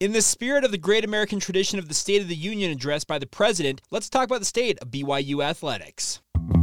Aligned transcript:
In 0.00 0.12
the 0.12 0.22
spirit 0.22 0.64
of 0.64 0.72
the 0.72 0.78
great 0.78 1.04
American 1.04 1.38
tradition 1.38 1.78
of 1.78 1.86
the 1.86 1.94
State 1.94 2.20
of 2.20 2.26
the 2.26 2.34
Union 2.34 2.72
address 2.72 3.04
by 3.04 3.20
the 3.20 3.28
President, 3.28 3.80
let's 3.92 4.10
talk 4.10 4.24
about 4.24 4.40
the 4.40 4.44
state 4.44 4.76
of 4.80 4.90
BYU 4.90 5.42
athletics. 5.42 6.20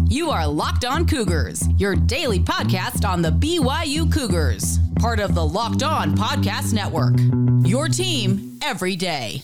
You 0.09 0.29
are 0.31 0.45
Locked 0.45 0.83
On 0.83 1.07
Cougars, 1.07 1.63
your 1.77 1.95
daily 1.95 2.41
podcast 2.41 3.07
on 3.07 3.21
the 3.21 3.31
BYU 3.31 4.11
Cougars, 4.11 4.79
part 4.97 5.21
of 5.21 5.33
the 5.33 5.45
Locked 5.45 5.81
On 5.81 6.13
Podcast 6.13 6.73
Network. 6.73 7.15
Your 7.65 7.87
team 7.87 8.59
every 8.61 8.97
day. 8.97 9.43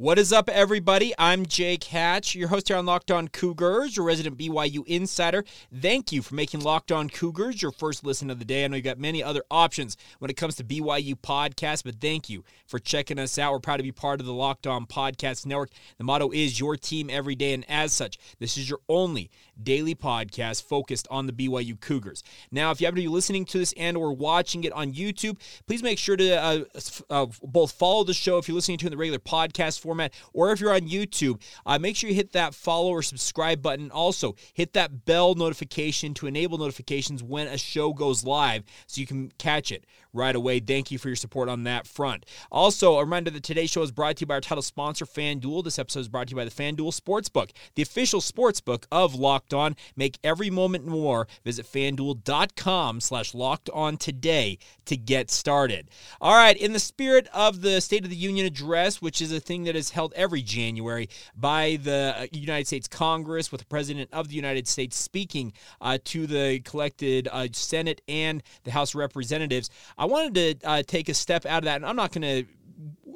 What 0.00 0.16
is 0.16 0.32
up, 0.32 0.48
everybody? 0.48 1.12
I'm 1.18 1.44
Jake 1.44 1.82
Hatch, 1.82 2.36
your 2.36 2.46
host 2.46 2.68
here 2.68 2.76
on 2.76 2.86
Locked 2.86 3.10
On 3.10 3.26
Cougars, 3.26 3.96
your 3.96 4.06
resident 4.06 4.38
BYU 4.38 4.86
insider. 4.86 5.44
Thank 5.74 6.12
you 6.12 6.22
for 6.22 6.36
making 6.36 6.60
Locked 6.60 6.92
On 6.92 7.10
Cougars 7.10 7.60
your 7.60 7.72
first 7.72 8.04
listen 8.04 8.30
of 8.30 8.38
the 8.38 8.44
day. 8.44 8.64
I 8.64 8.68
know 8.68 8.76
you've 8.76 8.84
got 8.84 9.00
many 9.00 9.24
other 9.24 9.42
options 9.50 9.96
when 10.20 10.30
it 10.30 10.36
comes 10.36 10.54
to 10.54 10.62
BYU 10.62 11.16
podcasts, 11.16 11.82
but 11.82 11.96
thank 12.00 12.30
you 12.30 12.44
for 12.64 12.78
checking 12.78 13.18
us 13.18 13.40
out. 13.40 13.50
We're 13.50 13.58
proud 13.58 13.78
to 13.78 13.82
be 13.82 13.90
part 13.90 14.20
of 14.20 14.26
the 14.26 14.32
Locked 14.32 14.68
On 14.68 14.86
Podcast 14.86 15.46
Network. 15.46 15.70
The 15.96 16.04
motto 16.04 16.30
is 16.30 16.60
your 16.60 16.76
team 16.76 17.10
every 17.10 17.34
day, 17.34 17.52
and 17.52 17.68
as 17.68 17.92
such, 17.92 18.20
this 18.38 18.56
is 18.56 18.70
your 18.70 18.78
only 18.88 19.32
daily 19.60 19.96
podcast 19.96 20.62
focused 20.62 21.08
on 21.10 21.26
the 21.26 21.32
BYU 21.32 21.80
Cougars. 21.80 22.22
Now, 22.52 22.70
if 22.70 22.80
you 22.80 22.86
happen 22.86 22.98
to 22.98 23.02
be 23.02 23.08
listening 23.08 23.44
to 23.46 23.58
this 23.58 23.74
and 23.76 23.96
or 23.96 24.12
watching 24.12 24.62
it 24.62 24.72
on 24.74 24.92
YouTube, 24.92 25.38
please 25.66 25.82
make 25.82 25.98
sure 25.98 26.16
to 26.16 26.40
uh, 26.40 26.64
uh, 27.10 27.26
both 27.42 27.72
follow 27.72 28.04
the 28.04 28.14
show 28.14 28.38
if 28.38 28.46
you're 28.46 28.54
listening 28.54 28.78
to 28.78 28.86
it 28.86 28.88
in 28.88 28.92
the 28.92 28.96
regular 28.96 29.18
podcast 29.18 29.80
format, 29.98 30.12
or 30.32 30.52
if 30.52 30.60
you're 30.60 30.74
on 30.74 30.82
YouTube, 30.82 31.40
uh, 31.66 31.78
make 31.78 31.96
sure 31.96 32.08
you 32.08 32.16
hit 32.16 32.32
that 32.32 32.54
follow 32.54 32.90
or 32.90 33.02
subscribe 33.02 33.60
button. 33.62 33.90
Also, 33.90 34.36
hit 34.54 34.72
that 34.74 35.04
bell 35.04 35.34
notification 35.34 36.14
to 36.14 36.26
enable 36.26 36.58
notifications 36.58 37.22
when 37.22 37.46
a 37.48 37.58
show 37.58 37.92
goes 37.92 38.24
live 38.24 38.62
so 38.86 39.00
you 39.00 39.06
can 39.06 39.32
catch 39.38 39.72
it 39.72 39.84
right 40.12 40.34
away. 40.34 40.60
Thank 40.60 40.90
you 40.90 40.98
for 40.98 41.08
your 41.08 41.16
support 41.16 41.48
on 41.48 41.64
that 41.64 41.86
front. 41.86 42.26
Also, 42.50 42.96
a 42.96 43.04
reminder 43.04 43.30
that 43.30 43.42
today's 43.42 43.70
show 43.70 43.82
is 43.82 43.90
brought 43.90 44.16
to 44.16 44.22
you 44.22 44.26
by 44.26 44.34
our 44.34 44.40
title 44.40 44.62
sponsor, 44.62 45.04
FanDuel. 45.04 45.64
This 45.64 45.78
episode 45.78 46.00
is 46.00 46.08
brought 46.08 46.28
to 46.28 46.32
you 46.32 46.36
by 46.36 46.44
the 46.44 46.50
FanDuel 46.50 46.98
Sportsbook, 46.98 47.50
the 47.74 47.82
official 47.82 48.20
sportsbook 48.20 48.84
of 48.90 49.14
Locked 49.14 49.54
On. 49.54 49.76
Make 49.96 50.18
every 50.24 50.50
moment 50.50 50.86
more. 50.86 51.28
Visit 51.44 51.66
fanduel.com 51.66 53.00
slash 53.00 53.34
locked 53.34 53.70
on 53.70 53.96
today 53.96 54.58
to 54.86 54.96
get 54.96 55.30
started. 55.30 55.90
All 56.20 56.34
right, 56.34 56.56
in 56.56 56.72
the 56.72 56.78
spirit 56.78 57.28
of 57.32 57.60
the 57.62 57.80
State 57.80 58.04
of 58.04 58.10
the 58.10 58.16
Union 58.16 58.46
address, 58.46 59.00
which 59.02 59.20
is 59.20 59.32
a 59.32 59.40
thing 59.40 59.64
that 59.64 59.76
is 59.76 59.90
held 59.90 60.12
every 60.14 60.42
January 60.42 61.08
by 61.36 61.78
the 61.82 62.14
uh, 62.16 62.26
United 62.32 62.66
States 62.66 62.88
Congress 62.88 63.52
with 63.52 63.60
the 63.60 63.66
President 63.66 64.08
of 64.12 64.28
the 64.28 64.34
United 64.34 64.66
States 64.66 64.96
speaking 64.96 65.52
uh, 65.80 65.98
to 66.04 66.26
the 66.26 66.60
collected 66.60 67.28
uh, 67.30 67.48
Senate 67.52 68.00
and 68.08 68.42
the 68.64 68.70
House 68.70 68.90
of 68.90 68.96
Representatives, 68.96 69.70
I 69.98 70.06
wanted 70.06 70.60
to 70.60 70.68
uh, 70.68 70.82
take 70.86 71.08
a 71.08 71.14
step 71.14 71.44
out 71.44 71.58
of 71.58 71.64
that, 71.64 71.76
and 71.76 71.86
I'm 71.86 71.96
not 71.96 72.12
going 72.12 72.22
to 72.22 72.50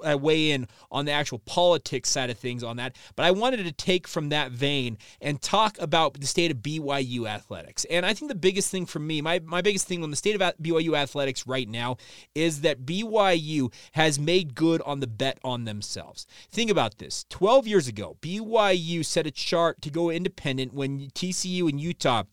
uh, 0.04 0.18
weigh 0.18 0.50
in 0.50 0.66
on 0.90 1.04
the 1.04 1.12
actual 1.12 1.38
politics 1.40 2.08
side 2.10 2.30
of 2.30 2.38
things 2.38 2.62
on 2.62 2.76
that, 2.76 2.96
but 3.16 3.24
I 3.24 3.30
wanted 3.30 3.64
to 3.64 3.72
take 3.72 4.08
from 4.08 4.30
that 4.30 4.50
vein 4.50 4.98
and 5.20 5.40
talk 5.40 5.78
about 5.80 6.14
the 6.14 6.26
state 6.26 6.50
of 6.50 6.58
BYU 6.58 7.28
athletics. 7.28 7.84
And 7.90 8.04
I 8.04 8.14
think 8.14 8.28
the 8.28 8.34
biggest 8.34 8.70
thing 8.70 8.86
for 8.86 8.98
me, 8.98 9.20
my, 9.20 9.40
my 9.44 9.62
biggest 9.62 9.86
thing 9.86 10.02
on 10.02 10.10
the 10.10 10.16
state 10.16 10.40
of 10.40 10.40
BYU 10.60 10.96
athletics 10.96 11.46
right 11.46 11.68
now 11.68 11.96
is 12.34 12.62
that 12.62 12.84
BYU 12.84 13.72
has 13.92 14.18
made 14.18 14.54
good 14.54 14.82
on 14.82 15.00
the 15.00 15.06
bet 15.06 15.38
on 15.44 15.64
themselves. 15.64 16.26
Think 16.50 16.70
about 16.70 16.98
this 16.98 17.24
12 17.30 17.66
years 17.66 17.88
ago, 17.88 18.16
BYU 18.20 19.04
set 19.04 19.26
a 19.26 19.30
chart 19.30 19.80
to 19.82 19.90
go 19.90 20.10
independent 20.10 20.74
when 20.74 21.10
TCU 21.10 21.68
and 21.68 21.80
Utah 21.80 22.24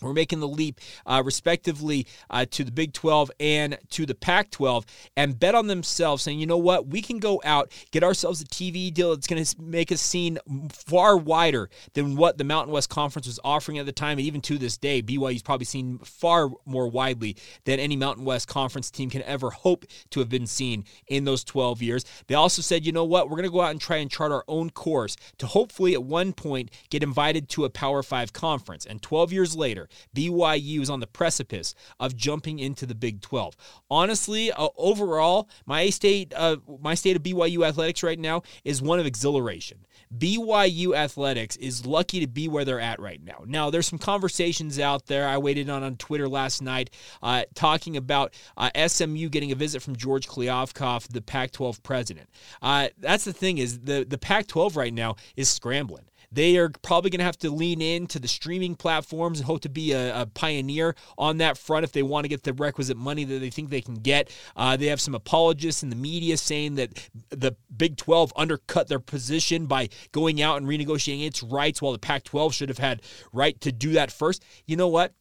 we're 0.00 0.12
making 0.12 0.40
the 0.40 0.48
leap, 0.48 0.80
uh, 1.06 1.22
respectively, 1.24 2.06
uh, 2.30 2.46
to 2.50 2.64
the 2.64 2.72
Big 2.72 2.92
12 2.92 3.30
and 3.40 3.78
to 3.90 4.06
the 4.06 4.14
Pac 4.14 4.50
12 4.50 4.86
and 5.16 5.38
bet 5.38 5.54
on 5.54 5.66
themselves, 5.66 6.22
saying, 6.22 6.38
you 6.38 6.46
know 6.46 6.58
what, 6.58 6.88
we 6.88 7.02
can 7.02 7.18
go 7.18 7.40
out, 7.44 7.72
get 7.90 8.02
ourselves 8.02 8.40
a 8.40 8.44
TV 8.44 8.92
deal 8.92 9.14
that's 9.14 9.26
going 9.26 9.42
to 9.44 9.62
make 9.62 9.92
us 9.92 10.00
seen 10.00 10.38
far 10.72 11.16
wider 11.16 11.68
than 11.94 12.16
what 12.16 12.38
the 12.38 12.44
Mountain 12.44 12.72
West 12.72 12.88
Conference 12.88 13.26
was 13.26 13.40
offering 13.44 13.78
at 13.78 13.86
the 13.86 13.92
time. 13.92 14.18
And 14.18 14.26
even 14.26 14.40
to 14.42 14.58
this 14.58 14.76
day, 14.76 15.02
BYU's 15.02 15.42
probably 15.42 15.66
seen 15.66 15.98
far 15.98 16.50
more 16.64 16.88
widely 16.88 17.36
than 17.64 17.78
any 17.78 17.96
Mountain 17.96 18.24
West 18.24 18.48
Conference 18.48 18.90
team 18.90 19.10
can 19.10 19.22
ever 19.22 19.50
hope 19.50 19.84
to 20.10 20.20
have 20.20 20.28
been 20.28 20.46
seen 20.46 20.84
in 21.08 21.24
those 21.24 21.44
12 21.44 21.82
years. 21.82 22.04
They 22.26 22.34
also 22.34 22.62
said, 22.62 22.86
you 22.86 22.92
know 22.92 23.04
what, 23.04 23.28
we're 23.28 23.36
going 23.36 23.48
to 23.48 23.52
go 23.52 23.60
out 23.60 23.70
and 23.70 23.80
try 23.80 23.96
and 23.96 24.10
chart 24.10 24.32
our 24.32 24.44
own 24.48 24.70
course 24.70 25.16
to 25.38 25.46
hopefully 25.46 25.94
at 25.94 26.02
one 26.02 26.32
point 26.32 26.70
get 26.90 27.02
invited 27.02 27.48
to 27.50 27.64
a 27.64 27.70
Power 27.70 28.02
Five 28.02 28.32
conference. 28.32 28.86
And 28.86 29.02
12 29.02 29.32
years 29.32 29.56
later, 29.56 29.88
BYU 30.14 30.80
is 30.80 30.90
on 30.90 31.00
the 31.00 31.06
precipice 31.06 31.74
of 31.98 32.16
jumping 32.16 32.58
into 32.58 32.86
the 32.86 32.94
Big 32.94 33.20
12. 33.20 33.56
Honestly, 33.90 34.52
uh, 34.52 34.68
overall, 34.76 35.48
my 35.66 35.90
state, 35.90 36.32
uh, 36.36 36.56
my 36.80 36.94
state 36.94 37.16
of 37.16 37.22
BYU 37.22 37.66
athletics 37.66 38.02
right 38.02 38.18
now 38.18 38.42
is 38.64 38.82
one 38.82 38.98
of 38.98 39.06
exhilaration. 39.06 39.78
BYU 40.16 40.96
athletics 40.96 41.56
is 41.56 41.86
lucky 41.86 42.20
to 42.20 42.26
be 42.26 42.48
where 42.48 42.64
they're 42.64 42.80
at 42.80 42.98
right 42.98 43.22
now. 43.22 43.44
Now, 43.46 43.70
there's 43.70 43.86
some 43.86 43.98
conversations 43.98 44.78
out 44.78 45.06
there. 45.06 45.28
I 45.28 45.38
waited 45.38 45.70
on 45.70 45.82
on 45.84 45.96
Twitter 45.96 46.28
last 46.28 46.62
night 46.62 46.90
uh, 47.22 47.44
talking 47.54 47.96
about 47.96 48.34
uh, 48.56 48.70
SMU 48.88 49.28
getting 49.28 49.52
a 49.52 49.54
visit 49.54 49.82
from 49.82 49.94
George 49.96 50.26
Kliavkoff, 50.26 51.08
the 51.08 51.22
Pac-12 51.22 51.82
president. 51.82 52.28
Uh, 52.60 52.88
that's 52.98 53.24
the 53.24 53.32
thing 53.32 53.58
is 53.58 53.80
the 53.80 54.04
the 54.08 54.18
Pac-12 54.18 54.76
right 54.76 54.92
now 54.92 55.16
is 55.36 55.48
scrambling. 55.48 56.04
They 56.32 56.56
are 56.58 56.70
probably 56.82 57.10
going 57.10 57.18
to 57.18 57.24
have 57.24 57.38
to 57.38 57.50
lean 57.50 57.82
into 57.82 58.20
the 58.20 58.28
streaming 58.28 58.76
platforms 58.76 59.40
and 59.40 59.46
hope 59.46 59.62
to 59.62 59.68
be 59.68 59.92
a, 59.92 60.22
a, 60.22 60.26
pioneer 60.26 60.94
on 61.18 61.38
that 61.38 61.58
front 61.58 61.82
if 61.82 61.90
they 61.90 62.04
want 62.04 62.24
to 62.24 62.28
get 62.28 62.44
the 62.44 62.52
requisite 62.52 62.96
money 62.96 63.24
that 63.24 63.40
they 63.40 63.50
think 63.50 63.68
they 63.68 63.80
can 63.80 63.96
get. 63.96 64.30
Uh, 64.54 64.76
they 64.76 64.86
have 64.86 65.00
some 65.00 65.14
apologists 65.14 65.82
in 65.82 65.90
the 65.90 65.96
media 65.96 66.36
saying 66.36 66.76
that 66.76 67.08
the 67.30 67.56
Big 67.76 67.96
12 67.96 68.32
undercut 68.36 68.86
their 68.86 69.00
position 69.00 69.66
by 69.66 69.88
going 70.12 70.40
out 70.40 70.58
and 70.58 70.68
renegotiating 70.68 71.26
its 71.26 71.42
rights 71.42 71.82
while 71.82 71.92
the 71.92 71.98
Pac 71.98 72.22
12 72.24 72.54
should 72.54 72.68
have 72.68 72.78
had 72.78 73.02
right 73.32 73.60
to 73.60 73.72
do 73.72 73.92
that 73.92 74.12
first. 74.12 74.44
You 74.66 74.76
know 74.76 74.88
what? 74.88 75.14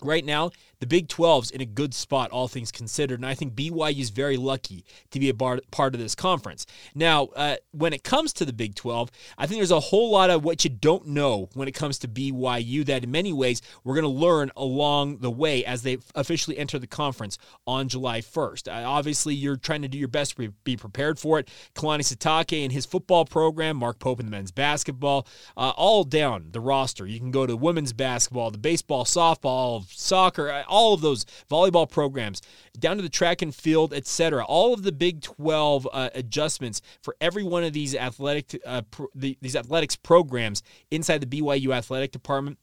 Right 0.00 0.24
now, 0.24 0.52
the 0.80 0.86
Big 0.86 1.08
12's 1.08 1.50
in 1.50 1.60
a 1.60 1.66
good 1.66 1.92
spot, 1.94 2.30
all 2.30 2.48
things 2.48 2.70
considered, 2.70 3.18
and 3.18 3.26
I 3.26 3.34
think 3.34 3.54
BYU 3.54 4.00
is 4.00 4.10
very 4.10 4.36
lucky 4.36 4.84
to 5.10 5.18
be 5.18 5.28
a 5.28 5.34
bar, 5.34 5.60
part 5.70 5.94
of 5.94 6.00
this 6.00 6.14
conference. 6.14 6.66
Now, 6.94 7.24
uh, 7.36 7.56
when 7.72 7.92
it 7.92 8.04
comes 8.04 8.32
to 8.34 8.44
the 8.44 8.52
Big 8.52 8.74
12, 8.74 9.10
I 9.36 9.46
think 9.46 9.58
there's 9.58 9.70
a 9.70 9.80
whole 9.80 10.10
lot 10.10 10.30
of 10.30 10.44
what 10.44 10.64
you 10.64 10.70
don't 10.70 11.08
know 11.08 11.48
when 11.54 11.68
it 11.68 11.72
comes 11.72 11.98
to 12.00 12.08
BYU 12.08 12.84
that 12.86 13.04
in 13.04 13.10
many 13.10 13.32
ways 13.32 13.60
we're 13.82 13.94
going 13.94 14.02
to 14.02 14.08
learn 14.08 14.50
along 14.56 15.18
the 15.18 15.30
way 15.30 15.64
as 15.64 15.82
they 15.82 15.98
officially 16.14 16.58
enter 16.58 16.78
the 16.78 16.86
conference 16.86 17.38
on 17.66 17.88
July 17.88 18.20
1st. 18.20 18.68
Uh, 18.68 18.88
obviously, 18.88 19.34
you're 19.34 19.56
trying 19.56 19.82
to 19.82 19.88
do 19.88 19.98
your 19.98 20.08
best 20.08 20.36
to 20.36 20.52
be 20.64 20.76
prepared 20.76 21.18
for 21.18 21.38
it. 21.38 21.48
Kalani 21.74 22.00
Sitake 22.00 22.62
and 22.62 22.72
his 22.72 22.86
football 22.86 23.24
program, 23.24 23.76
Mark 23.76 23.98
Pope 23.98 24.20
and 24.20 24.28
the 24.28 24.30
men's 24.30 24.52
basketball, 24.52 25.26
uh, 25.56 25.72
all 25.76 26.04
down 26.04 26.48
the 26.52 26.60
roster. 26.60 27.06
You 27.06 27.18
can 27.18 27.30
go 27.30 27.46
to 27.46 27.56
women's 27.56 27.92
basketball, 27.92 28.50
the 28.50 28.58
baseball, 28.58 29.04
softball, 29.04 29.84
soccer 29.90 30.64
all 30.68 30.94
of 30.94 31.00
those 31.00 31.24
volleyball 31.50 31.88
programs, 31.88 32.42
down 32.78 32.96
to 32.96 33.02
the 33.02 33.08
track 33.08 33.42
and 33.42 33.54
field, 33.54 33.92
etc. 33.92 34.44
All 34.44 34.72
of 34.72 34.82
the 34.82 34.92
Big 34.92 35.22
12 35.22 35.88
uh, 35.92 36.10
adjustments 36.14 36.80
for 37.02 37.16
every 37.20 37.42
one 37.42 37.64
of 37.64 37.72
these 37.72 37.94
athletic 37.94 38.60
uh, 38.64 38.82
pro- 38.90 39.08
the, 39.14 39.36
these 39.40 39.56
athletics 39.56 39.96
programs 39.96 40.62
inside 40.90 41.20
the 41.20 41.40
BYU 41.40 41.74
athletic 41.74 42.12
department 42.12 42.58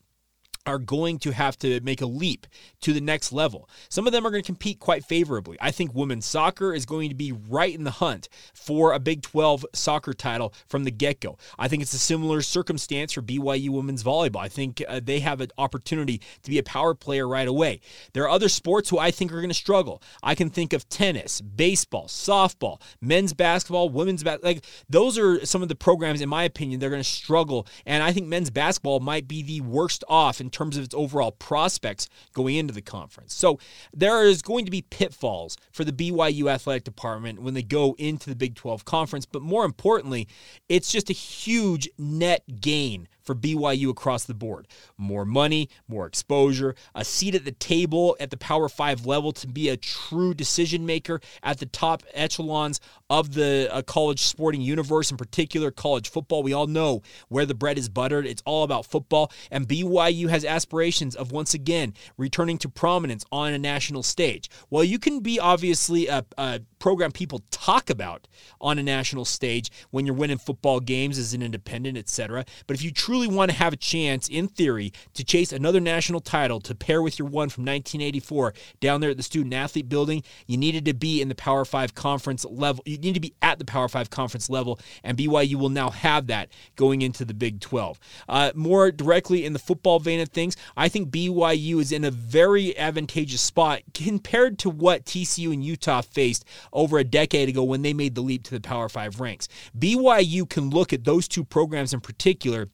are 0.66 0.80
going 0.80 1.20
to 1.20 1.32
have 1.32 1.58
to 1.60 1.80
make 1.82 2.02
a 2.02 2.06
leap 2.06 2.48
to 2.82 2.94
the 2.94 3.02
next 3.02 3.32
level. 3.32 3.70
Some 3.90 4.08
of 4.08 4.14
them 4.14 4.26
are 4.26 4.32
going 4.32 4.44
to 4.44 4.46
compete 4.46 4.80
quite 4.80 5.06
favorably. 5.06 5.58
I 5.62 5.72
think 5.72 5.94
women's 5.94 6.26
soccer 6.26 6.74
is 6.74 6.86
going 6.86 7.10
to 7.10 7.16
be 7.16 7.32
right 7.32 7.74
in 7.74 7.84
the 7.84 7.92
hunt 7.92 8.30
for 8.54 8.94
a 8.94 9.00
Big 9.00 9.22
12 9.22 9.66
soccer 9.74 10.14
title 10.14 10.54
from 10.68 10.84
the 10.84 10.92
get 10.92 11.22
go. 11.22 11.38
I 11.60 11.68
think 11.68 11.82
it's 11.82 11.94
a 11.94 12.00
similar 12.00 12.42
circumstance 12.42 13.14
for 13.14 13.22
BYU 13.22 13.70
women's 13.70 14.04
volleyball. 14.04 14.42
I 14.42 14.50
think 14.50 14.84
uh, 14.88 15.00
they 15.04 15.20
have 15.20 15.42
an 15.42 15.50
opportunity 15.58 16.22
to 16.44 16.50
be 16.50 16.58
a 16.58 16.64
power 16.64 16.94
player 16.94 17.28
right 17.28 17.48
away. 17.48 17.82
There 18.14 18.24
are 18.24 18.30
other 18.30 18.50
sports 18.50 18.90
who 18.90 18.98
I 18.98 19.12
think 19.12 19.32
are 19.32 19.42
going 19.42 19.50
to 19.50 19.54
struggle. 19.54 20.02
I 20.24 20.36
can 20.36 20.50
think 20.50 20.74
of 20.74 20.88
tennis, 20.90 21.42
baseball, 21.42 22.08
softball, 22.08 22.82
men's 23.02 23.34
basketball, 23.34 23.90
women's 23.90 24.24
basketball. 24.24 24.52
Like 24.52 24.66
those 24.90 25.18
are 25.18 25.46
some 25.46 25.62
of 25.62 25.70
the 25.70 25.76
programs, 25.76 26.22
in 26.22 26.30
my 26.30 26.44
opinion, 26.44 26.80
they're 26.80 26.90
going 26.90 27.02
to 27.02 27.10
struggle. 27.10 27.68
And 27.86 28.04
I 28.04 28.12
think 28.12 28.28
men's 28.28 28.50
basketball 28.50 29.00
might 29.00 29.28
be 29.28 29.44
the 29.44 29.62
worst 29.62 30.04
off 30.08 30.42
in 30.42 30.50
terms 30.56 30.78
of 30.78 30.84
its 30.84 30.96
overall 30.96 31.32
prospects 31.32 32.08
going 32.34 32.56
into 32.56 32.74
the 32.74 32.82
conference. 32.82 33.34
So 33.34 33.60
there 33.94 34.24
is 34.24 34.42
going 34.42 34.66
to 34.66 34.72
be 34.72 34.82
pitfalls 34.82 35.58
for 35.72 35.84
the 35.84 35.92
BYU 35.92 36.50
athletic 36.50 36.84
department 36.84 37.42
when 37.42 37.54
they 37.54 37.64
go 37.64 37.96
into 37.98 38.30
the 38.30 38.36
Big 38.36 38.56
12 38.56 38.86
conference, 38.86 39.26
but 39.26 39.42
more 39.42 39.66
importantly, 39.66 40.28
it's 40.70 40.92
just 40.92 41.10
a 41.10 41.14
huge 41.14 41.90
net 41.98 42.44
gain 42.62 43.08
for 43.26 43.36
BYU 43.36 43.90
across 43.90 44.26
the 44.26 44.34
board. 44.34 44.68
More 44.98 45.26
money, 45.26 45.70
more 45.88 46.06
exposure, 46.06 46.76
a 46.94 47.04
seat 47.04 47.36
at 47.36 47.46
the 47.46 47.52
table 47.52 48.16
at 48.20 48.30
the 48.30 48.38
Power 48.38 48.70
Five 48.70 49.06
level 49.06 49.32
to 49.34 49.48
be 49.48 49.70
a 49.70 49.78
true 49.78 50.34
decision 50.34 50.86
maker 50.86 51.20
at 51.44 51.60
the 51.60 51.66
top 51.66 52.04
echelons 52.14 52.80
of 53.10 53.34
the 53.34 53.68
uh, 53.72 53.82
college 53.82 54.22
sporting 54.22 54.62
universe, 54.62 55.12
in 55.12 55.18
particular 55.18 55.72
college 55.72 56.10
football. 56.10 56.44
We 56.44 56.54
all 56.54 56.68
know 56.68 57.02
where 57.30 57.46
the 57.46 57.54
bread 57.54 57.78
is 57.78 57.90
buttered. 57.90 58.26
It's 58.26 58.44
all 58.46 58.64
about 58.64 58.86
football. 58.86 59.32
And 59.52 59.68
BYU 59.68 60.30
has 60.30 60.46
aspirations 60.46 61.16
of 61.16 61.32
once 61.32 61.54
again 61.54 61.94
returning 62.18 62.58
to 62.60 62.70
prominence 62.70 63.26
on 63.32 63.54
a 63.54 63.60
national 63.60 64.04
stage. 64.04 64.50
Well, 64.70 64.84
you 64.84 65.00
can 65.00 65.20
be 65.20 65.40
obviously 65.40 66.08
a, 66.08 66.26
a 66.38 66.62
program 66.86 67.12
people 67.12 67.42
talk 67.50 67.90
about 67.90 68.28
on 68.62 68.78
a 68.78 68.84
national 68.84 69.26
stage 69.26 69.72
when 69.90 70.06
you're 70.06 70.14
winning 70.14 70.38
football 70.38 70.80
games 70.80 71.18
as 71.18 71.34
an 71.34 71.42
independent, 71.42 71.98
etc. 71.98 72.46
But 72.68 72.76
if 72.76 72.84
you 72.84 72.92
truly 72.92 73.28
want 73.28 73.50
to 73.50 73.58
have 73.58 73.74
a 73.74 73.76
chance, 73.76 74.28
in 74.28 74.48
theory, 74.48 74.94
to 75.16 75.24
chase 75.24 75.52
another 75.52 75.80
national 75.80 76.20
title 76.20 76.60
to 76.60 76.76
pair 76.76 77.02
with 77.02 77.18
your 77.18 77.28
one 77.28 77.50
from 77.50 77.64
1984 77.64 78.54
down 78.82 79.02
there 79.02 79.10
at 79.10 79.18
the 79.18 79.24
student 79.24 79.56
athlete 79.56 79.90
building, 79.90 80.22
you 80.46 80.58
needed 80.58 80.86
to 80.86 80.94
be 80.94 81.24
in 81.24 81.28
the 81.28 81.34
Power 81.34 81.66
Five 81.66 81.96
conference 81.96 82.46
level. 82.46 82.84
You 82.86 83.00
need 83.00 83.16
to 83.16 83.20
be 83.20 83.34
at 83.42 83.58
the 83.58 83.66
Power 83.66 83.88
Five 83.88 84.12
conference 84.12 84.48
level, 84.48 84.80
and 85.04 85.18
BYU 85.18 85.56
will 85.56 85.70
now 85.70 85.90
have 85.90 86.28
that 86.28 86.50
going 86.76 87.02
into 87.02 87.26
the 87.26 87.34
Big 87.34 87.62
12. 87.62 88.00
Uh, 88.30 88.52
more 88.54 88.92
directly 88.92 89.44
in 89.44 89.54
the 89.54 89.60
football 89.60 90.00
vein 90.00 90.20
of 90.20 90.30
things, 90.30 90.56
I 90.78 90.90
think 90.90 91.10
BYU 91.10 91.82
is 91.82 91.92
in 91.92 92.04
a 92.04 92.12
very 92.12 92.78
advantageous 92.78 93.42
spot 93.42 93.82
compared 93.96 94.60
to 94.60 94.70
what 94.70 95.06
TCU 95.06 95.52
and 95.52 95.64
Utah 95.66 96.02
faced 96.02 96.46
over 96.76 97.00
a 97.00 97.04
decade 97.04 97.50
ago 97.50 97.64
when 97.64 97.82
they 97.82 97.94
made 97.94 98.14
the 98.14 98.22
leap 98.22 98.44
to 98.44 98.52
the 98.52 98.62
Power 98.62 98.90
Five 98.90 99.20
ranks. 99.20 99.48
BYU 99.78 100.48
can 100.48 100.70
look 100.70 100.94
at 100.94 101.06
those 101.06 101.28
two 101.28 101.44
programs 101.44 101.94
in 101.94 102.02
particular 102.02 102.70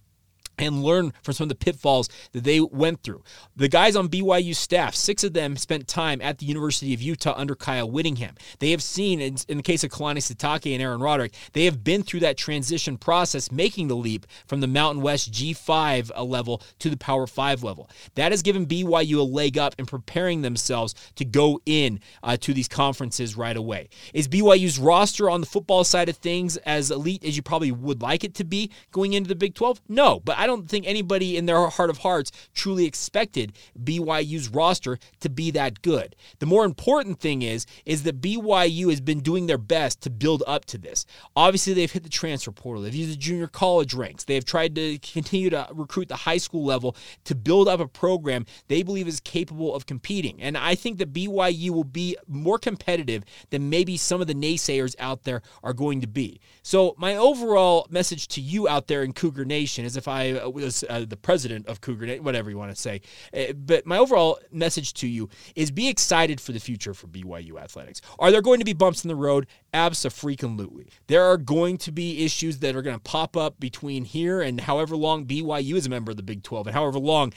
and 0.58 0.84
learn 0.84 1.14
from 1.24 1.34
some 1.34 1.46
of 1.46 1.50
the 1.50 1.56
pitfalls 1.56 2.10
that 2.32 2.44
they 2.44 2.60
went 2.60 3.04
through. 3.04 3.24
The 3.56 3.68
guys 3.68 3.96
on 3.96 4.10
BYU 4.10 4.56
staff, 4.56 4.96
six 4.96 5.24
of 5.24 5.34
them 5.34 5.58
spent 5.58 5.88
time 5.88 6.22
at 6.22 6.38
the 6.38 6.46
University 6.46 6.94
of 6.94 7.02
Utah 7.02 7.34
under 7.36 7.56
Kyle 7.56 7.90
Whittingham. 7.90 8.36
They 8.60 8.72
have 8.72 8.84
seen, 8.84 9.22
in, 9.22 9.38
in 9.48 9.58
the 9.58 9.64
case 9.64 9.84
of 9.84 9.92
Kalani 9.92 10.18
Sitake 10.18 10.74
and 10.74 10.82
Aaron 10.82 11.02
Roderick, 11.02 11.34
they 11.54 11.66
have 11.66 11.84
been 11.84 12.04
through 12.04 12.22
that 12.22 12.38
transition 12.38 12.98
process, 12.98 13.52
making 13.52 13.88
the 13.88 13.96
leap 13.96 14.26
from 14.48 14.62
the 14.62 14.68
Mountain 14.68 15.02
West 15.02 15.32
G5 15.32 16.12
level 16.28 16.62
to 16.80 16.90
the 16.90 16.98
Power 16.98 17.28
5 17.28 17.64
level. 17.64 17.90
That 18.16 18.32
has 18.32 18.42
given 18.42 18.66
BYU 18.66 19.20
a 19.20 19.24
leg 19.24 19.58
up 19.58 19.76
in 19.78 19.86
preparing 19.86 20.42
themselves 20.42 20.96
to 21.16 21.26
go 21.26 21.60
in 21.66 22.00
uh, 22.24 22.38
to 22.38 22.54
these 22.54 22.68
conferences 22.68 23.36
right 23.36 23.58
away. 23.58 23.90
Is 24.14 24.28
BYU's 24.28 24.80
roster 24.80 25.30
on 25.30 25.42
the 25.42 25.48
football 25.48 25.84
side 25.84 26.10
of 26.10 26.18
things 26.18 26.58
as 26.58 26.92
elite 26.92 27.24
as 27.24 27.36
you 27.36 27.44
probably 27.44 27.72
would 27.72 28.02
like 28.02 28.24
it 28.24 28.36
to 28.36 28.44
be 28.44 28.72
going 28.92 29.14
into 29.14 29.28
the 29.28 29.36
Big 29.36 29.56
12? 29.56 29.82
No, 29.88 30.20
but 30.20 30.38
I 30.42 30.48
don't 30.48 30.68
think 30.68 30.88
anybody 30.88 31.38
in 31.38 31.46
their 31.46 31.68
heart 31.68 31.92
of 31.92 32.00
hearts 32.00 32.32
truly 32.56 32.86
expected 32.86 33.54
BYU's 33.80 34.50
roster 34.50 34.98
to 35.20 35.30
be 35.30 35.52
that 35.52 35.84
good. 35.84 36.16
The 36.40 36.48
more 36.48 36.66
important 36.66 37.20
thing 37.20 37.44
is 37.44 37.68
is 37.86 38.02
that 38.04 38.22
BYU 38.22 38.90
has 38.90 39.02
been 39.02 39.20
doing 39.20 39.46
their 39.46 39.60
best 39.60 40.02
to 40.02 40.10
build 40.10 40.42
up 40.48 40.66
to 40.66 40.80
this. 40.80 41.06
Obviously, 41.36 41.74
they've 41.74 41.92
hit 41.92 42.02
the 42.02 42.10
transfer 42.10 42.52
portal. 42.52 42.82
They've 42.82 42.96
used 42.96 43.12
the 43.12 43.18
junior 43.18 43.46
college 43.46 43.94
ranks. 43.94 44.24
They 44.24 44.34
have 44.34 44.46
tried 44.46 44.74
to 44.78 44.98
continue 44.98 45.52
to 45.52 45.68
recruit 45.74 46.08
the 46.08 46.16
high 46.16 46.38
school 46.38 46.66
level 46.66 46.96
to 47.26 47.36
build 47.36 47.68
up 47.68 47.80
a 47.80 47.88
program 47.88 48.48
they 48.68 48.82
believe 48.82 49.08
is 49.08 49.20
capable 49.20 49.76
of 49.76 49.86
competing. 49.86 50.42
And 50.42 50.58
I 50.58 50.74
think 50.74 50.98
that 50.98 51.14
BYU 51.14 51.70
will 51.70 51.84
be 51.84 52.18
more 52.28 52.58
competitive 52.58 53.24
than 53.52 53.70
maybe 53.70 53.96
some 53.96 54.22
of 54.22 54.26
the 54.26 54.34
naysayers 54.34 54.96
out 54.98 55.22
there 55.22 55.44
are 55.64 55.74
going 55.74 56.02
to 56.02 56.08
be. 56.08 56.42
So, 56.64 56.96
my 56.98 57.16
overall 57.16 57.86
message 57.92 58.28
to 58.30 58.42
you 58.42 58.68
out 58.68 58.88
there 58.88 59.04
in 59.04 59.14
Cougar 59.14 59.46
Nation 59.46 59.86
is 59.86 59.96
if 59.96 60.08
I 60.08 60.31
uh, 60.40 60.50
was 60.50 60.84
uh, 60.90 61.06
the 61.08 61.18
president 61.18 61.68
of 61.68 61.82
Cougar, 61.82 62.18
whatever 62.18 62.50
you 62.50 62.58
want 62.58 62.74
to 62.74 62.80
say. 62.80 63.02
Uh, 63.36 63.54
but 63.54 63.86
my 63.86 63.98
overall 63.98 64.40
message 64.52 64.94
to 64.96 65.08
you 65.08 65.30
is 65.56 65.72
be 65.72 65.88
excited 65.88 66.40
for 66.40 66.52
the 66.52 66.60
future 66.60 66.94
for 66.94 67.08
BYU 67.08 67.60
athletics. 67.60 68.02
Are 68.20 68.32
there 68.32 68.42
going 68.42 68.60
to 68.60 68.66
be 68.66 68.74
bumps 68.74 69.04
in 69.04 69.08
the 69.08 69.16
road? 69.16 69.48
Absolutely. 69.74 70.90
There 71.08 71.24
are 71.24 71.38
going 71.38 71.78
to 71.80 71.92
be 71.92 72.26
issues 72.26 72.60
that 72.60 72.76
are 72.76 72.82
going 72.82 72.96
to 72.96 73.02
pop 73.02 73.38
up 73.38 73.60
between 73.60 74.04
here 74.04 74.42
and 74.42 74.60
however 74.60 74.96
long 74.96 75.26
BYU 75.26 75.76
is 75.76 75.86
a 75.86 75.90
member 75.90 76.12
of 76.12 76.18
the 76.18 76.24
Big 76.24 76.44
12 76.44 76.68
and 76.68 76.76
however 76.76 77.00
long 77.00 77.34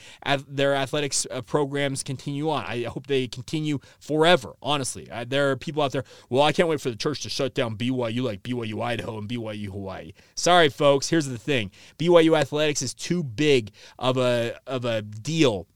their 0.49 0.75
athletics 0.75 1.27
uh, 1.31 1.43
programs 1.43 2.03
continue 2.03 2.51
on. 2.51 2.65
I 2.65 2.85
hope 2.85 3.07
they 3.07 3.29
continue 3.29 3.79
forever, 4.01 4.55
honestly. 4.63 5.11
Uh, 5.11 5.25
there 5.27 5.51
are 5.51 5.57
people 5.57 5.83
out 5.83 5.93
there, 5.93 6.05
well, 6.29 6.43
I 6.43 6.53
can't 6.53 6.69
wait 6.69 6.81
for 6.81 6.91
the 6.91 6.97
church 6.97 7.23
to 7.23 7.31
shut 7.31 7.55
down 7.55 7.77
BYU 7.77 8.23
like 8.23 8.43
BYU 8.43 8.83
Idaho 8.83 9.19
and 9.19 9.29
BYU 9.29 9.67
Hawaii. 9.67 10.13
Sorry, 10.35 10.69
folks. 10.69 11.09
Here's 11.09 11.27
the 11.27 11.39
thing 11.39 11.71
BYU 11.99 12.39
athletics 12.39 12.83
is 12.85 12.95
too 12.95 13.25
big 13.25 13.73
of 13.99 14.17
a, 14.17 14.59
of 14.67 14.85
a 14.85 15.03
deal 15.03 15.67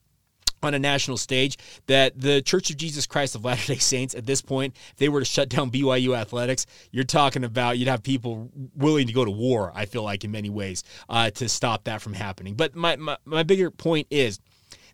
on 0.62 0.74
a 0.74 0.78
national 0.78 1.16
stage 1.16 1.56
that 1.86 2.20
the 2.20 2.42
Church 2.42 2.70
of 2.70 2.76
Jesus 2.76 3.06
Christ 3.06 3.34
of 3.34 3.44
Latter 3.44 3.74
day 3.74 3.78
Saints, 3.78 4.14
at 4.14 4.26
this 4.26 4.42
point, 4.42 4.74
if 4.90 4.96
they 4.96 5.08
were 5.08 5.20
to 5.20 5.24
shut 5.24 5.48
down 5.48 5.70
BYU 5.70 6.16
athletics, 6.16 6.66
you're 6.90 7.04
talking 7.04 7.44
about 7.44 7.78
you'd 7.78 7.88
have 7.88 8.02
people 8.02 8.50
willing 8.74 9.06
to 9.06 9.12
go 9.12 9.24
to 9.24 9.30
war, 9.30 9.72
I 9.74 9.86
feel 9.86 10.02
like, 10.02 10.24
in 10.24 10.30
many 10.30 10.50
ways, 10.50 10.84
uh, 11.08 11.30
to 11.30 11.48
stop 11.48 11.84
that 11.84 12.02
from 12.02 12.12
happening. 12.12 12.54
But 12.54 12.74
my, 12.74 12.96
my, 12.96 13.16
my 13.24 13.42
bigger 13.42 13.70
point 13.70 14.08
is 14.10 14.40